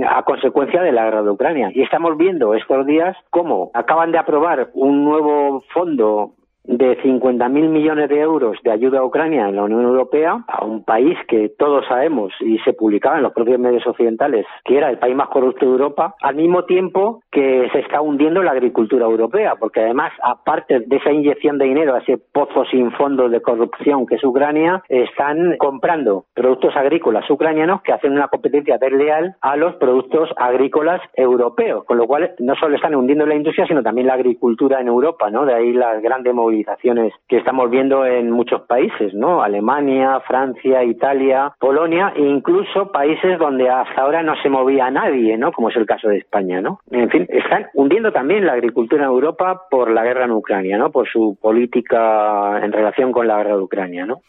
A 0.08 0.22
consecuencia 0.22 0.82
de 0.82 0.92
la 0.92 1.04
guerra 1.04 1.22
de 1.22 1.30
Ucrania. 1.30 1.70
Y 1.74 1.82
estamos 1.82 2.16
viendo 2.16 2.54
estos 2.54 2.86
días 2.86 3.16
cómo 3.30 3.70
acaban 3.74 4.12
de 4.12 4.18
aprobar 4.18 4.70
un 4.74 5.04
nuevo 5.04 5.62
fondo 5.72 6.32
de 6.64 6.96
50.000 7.02 7.68
millones 7.68 8.08
de 8.08 8.20
euros 8.20 8.56
de 8.62 8.70
ayuda 8.70 9.00
a 9.00 9.04
Ucrania 9.04 9.48
en 9.48 9.56
la 9.56 9.64
Unión 9.64 9.82
Europea, 9.82 10.44
a 10.46 10.64
un 10.64 10.84
país 10.84 11.18
que 11.28 11.50
todos 11.58 11.84
sabemos 11.88 12.32
y 12.40 12.58
se 12.60 12.72
publicaba 12.72 13.16
en 13.16 13.22
los 13.22 13.32
propios 13.32 13.58
medios 13.58 13.86
occidentales 13.86 14.46
que 14.64 14.78
era 14.78 14.90
el 14.90 14.98
país 14.98 15.16
más 15.16 15.28
corrupto 15.28 15.66
de 15.66 15.72
Europa, 15.72 16.14
al 16.20 16.36
mismo 16.36 16.64
tiempo 16.64 17.22
que 17.30 17.68
se 17.72 17.80
está 17.80 18.00
hundiendo 18.00 18.42
la 18.42 18.52
agricultura 18.52 19.06
europea, 19.06 19.56
porque 19.56 19.80
además, 19.80 20.12
aparte 20.22 20.80
de 20.80 20.96
esa 20.96 21.12
inyección 21.12 21.58
de 21.58 21.64
dinero, 21.64 21.94
a 21.94 21.98
ese 21.98 22.18
pozo 22.18 22.64
sin 22.66 22.92
fondo 22.92 23.28
de 23.28 23.40
corrupción 23.40 24.06
que 24.06 24.16
es 24.16 24.24
Ucrania, 24.24 24.82
están 24.88 25.56
comprando 25.58 26.26
productos 26.34 26.76
agrícolas 26.76 27.28
ucranianos 27.30 27.82
que 27.82 27.92
hacen 27.92 28.12
una 28.12 28.28
competencia 28.28 28.78
desleal 28.78 29.36
a 29.40 29.56
los 29.56 29.74
productos 29.76 30.30
agrícolas 30.36 31.00
europeos, 31.14 31.84
con 31.84 31.98
lo 31.98 32.06
cual 32.06 32.34
no 32.38 32.54
solo 32.56 32.76
están 32.76 32.94
hundiendo 32.94 33.26
la 33.26 33.34
industria, 33.34 33.66
sino 33.66 33.82
también 33.82 34.06
la 34.06 34.14
agricultura 34.14 34.80
en 34.80 34.88
Europa, 34.88 35.30
¿no? 35.30 35.44
De 35.44 35.54
ahí 35.54 35.72
las 35.72 36.02
grandes 36.02 36.34
movilizaciones 36.52 37.12
que 37.28 37.38
estamos 37.38 37.70
viendo 37.70 38.04
en 38.04 38.30
muchos 38.30 38.62
países, 38.62 39.14
¿no? 39.14 39.42
Alemania, 39.42 40.20
Francia, 40.26 40.84
Italia, 40.84 41.52
Polonia 41.58 42.12
e 42.14 42.22
incluso 42.22 42.92
países 42.92 43.38
donde 43.38 43.68
hasta 43.68 44.02
ahora 44.02 44.22
no 44.22 44.34
se 44.42 44.48
movía 44.48 44.90
nadie, 44.90 45.38
¿no? 45.38 45.52
Como 45.52 45.70
es 45.70 45.76
el 45.76 45.86
caso 45.86 46.08
de 46.08 46.18
España, 46.18 46.60
¿no? 46.60 46.80
En 46.90 47.08
fin, 47.08 47.26
están 47.28 47.66
hundiendo 47.74 48.12
también 48.12 48.46
la 48.46 48.52
agricultura 48.52 49.04
en 49.04 49.08
Europa 49.08 49.62
por 49.70 49.90
la 49.90 50.04
guerra 50.04 50.24
en 50.24 50.32
Ucrania, 50.32 50.76
¿no? 50.76 50.90
Por 50.90 51.08
su 51.08 51.38
política 51.40 52.60
en 52.62 52.72
relación 52.72 53.12
con 53.12 53.26
la 53.26 53.38
guerra 53.38 53.56
de 53.56 53.62
Ucrania, 53.62 54.04
¿no? 54.04 54.20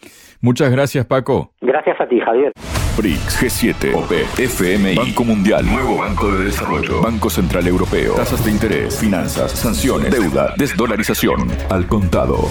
Muchas 0.42 0.72
gracias, 0.72 1.06
Paco. 1.06 1.50
Gracias 1.62 2.00
a 2.00 2.08
ti, 2.08 2.20
Javier. 2.20 2.54
BRICS, 2.96 3.42
G7, 3.42 3.96
OPE, 3.96 4.48
FMI, 4.48 4.96
Banco 4.96 5.24
Mundial, 5.24 5.66
Nuevo 5.66 5.98
Banco 5.98 6.32
de 6.32 6.46
Desarrollo, 6.46 7.02
Banco 7.02 7.30
Central 7.30 7.68
Europeo, 7.68 8.14
tasas 8.14 8.46
de 8.46 8.52
interés, 8.52 8.98
finanzas, 8.98 9.52
sanciones, 9.52 10.12
deuda, 10.12 10.54
desdolarización, 10.58 11.50
al 11.70 11.88
contado. 11.88 12.50